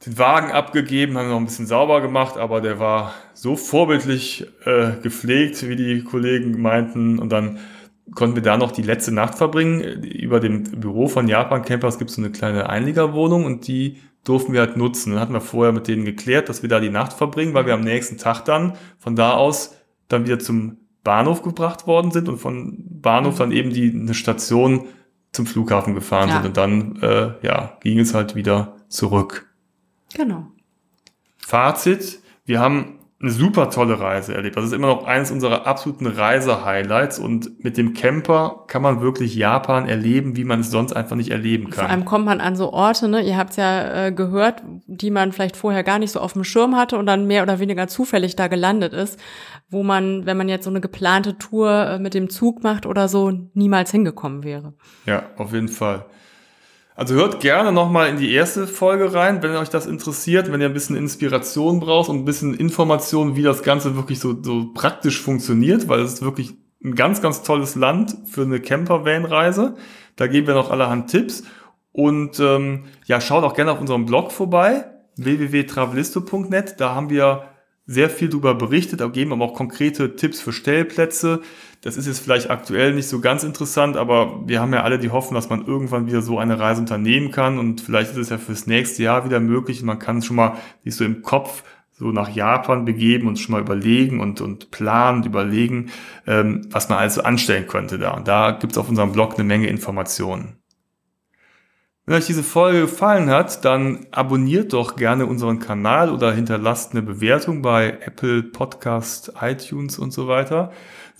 [0.05, 4.93] den Wagen abgegeben, haben noch ein bisschen sauber gemacht, aber der war so vorbildlich äh,
[5.01, 7.19] gepflegt, wie die Kollegen meinten.
[7.19, 7.59] Und dann
[8.15, 9.81] konnten wir da noch die letzte Nacht verbringen.
[10.03, 14.53] Über dem Büro von Japan Campers gibt es so eine kleine Einliegerwohnung und die durften
[14.53, 15.11] wir halt nutzen.
[15.11, 17.73] Dann hatten wir vorher mit denen geklärt, dass wir da die Nacht verbringen, weil wir
[17.73, 19.75] am nächsten Tag dann von da aus
[20.07, 24.87] dann wieder zum Bahnhof gebracht worden sind und von Bahnhof dann eben die eine Station
[25.31, 26.35] zum Flughafen gefahren ja.
[26.35, 29.49] sind und dann äh, ja ging es halt wieder zurück.
[30.13, 30.47] Genau.
[31.37, 34.57] Fazit: Wir haben eine super tolle Reise erlebt.
[34.57, 39.35] Das ist immer noch eines unserer absoluten Reise-Highlights und mit dem Camper kann man wirklich
[39.35, 41.85] Japan erleben, wie man es sonst einfach nicht erleben kann.
[41.85, 43.21] Vor allem kommt man an so Orte, ne?
[43.21, 46.43] ihr habt es ja äh, gehört, die man vielleicht vorher gar nicht so auf dem
[46.43, 49.19] Schirm hatte und dann mehr oder weniger zufällig da gelandet ist,
[49.69, 53.07] wo man, wenn man jetzt so eine geplante Tour äh, mit dem Zug macht oder
[53.07, 54.73] so, niemals hingekommen wäre.
[55.05, 56.05] Ja, auf jeden Fall.
[57.01, 60.67] Also hört gerne nochmal in die erste Folge rein, wenn euch das interessiert, wenn ihr
[60.67, 65.19] ein bisschen Inspiration braucht und ein bisschen Information, wie das Ganze wirklich so, so praktisch
[65.19, 69.77] funktioniert, weil es ist wirklich ein ganz, ganz tolles Land für eine Camper-Van-Reise.
[70.15, 71.41] Da geben wir noch allerhand Tipps.
[71.91, 74.85] Und ähm, ja, schaut auch gerne auf unserem Blog vorbei,
[75.15, 76.75] www.travelisto.net.
[76.79, 77.45] Da haben wir
[77.87, 81.41] sehr viel darüber berichtet, aber geben aber auch konkrete Tipps für Stellplätze.
[81.81, 85.09] Das ist jetzt vielleicht aktuell nicht so ganz interessant, aber wir haben ja alle die
[85.09, 88.37] Hoffnung, dass man irgendwann wieder so eine Reise unternehmen kann und vielleicht ist es ja
[88.37, 89.81] fürs nächste Jahr wieder möglich.
[89.81, 93.61] Man kann schon mal sich so im Kopf so nach Japan begeben und schon mal
[93.61, 95.89] überlegen und, und planen, überlegen,
[96.27, 98.11] ähm, was man also anstellen könnte da.
[98.11, 100.61] Und da gibt es auf unserem Blog eine Menge Informationen.
[102.05, 107.03] Wenn euch diese Folge gefallen hat, dann abonniert doch gerne unseren Kanal oder hinterlasst eine
[107.03, 110.71] Bewertung bei Apple Podcast, iTunes und so weiter.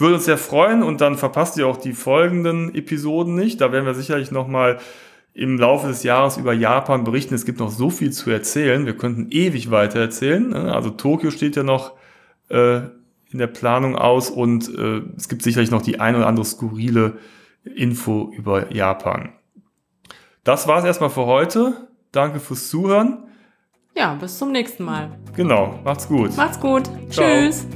[0.01, 3.61] Würde uns sehr freuen und dann verpasst ihr auch die folgenden Episoden nicht.
[3.61, 4.79] Da werden wir sicherlich nochmal
[5.33, 7.35] im Laufe des Jahres über Japan berichten.
[7.35, 8.85] Es gibt noch so viel zu erzählen.
[8.85, 10.49] Wir könnten ewig weiter erzählen.
[10.49, 10.73] Ne?
[10.73, 11.93] Also Tokio steht ja noch
[12.49, 12.77] äh,
[13.31, 17.19] in der Planung aus und äh, es gibt sicherlich noch die ein oder andere skurrile
[17.63, 19.33] Info über Japan.
[20.43, 21.87] Das war's erstmal für heute.
[22.11, 23.19] Danke fürs Zuhören.
[23.95, 25.11] Ja, bis zum nächsten Mal.
[25.35, 26.35] Genau, macht's gut.
[26.35, 26.89] Macht's gut.
[27.09, 27.25] Ciao.
[27.27, 27.67] Tschüss.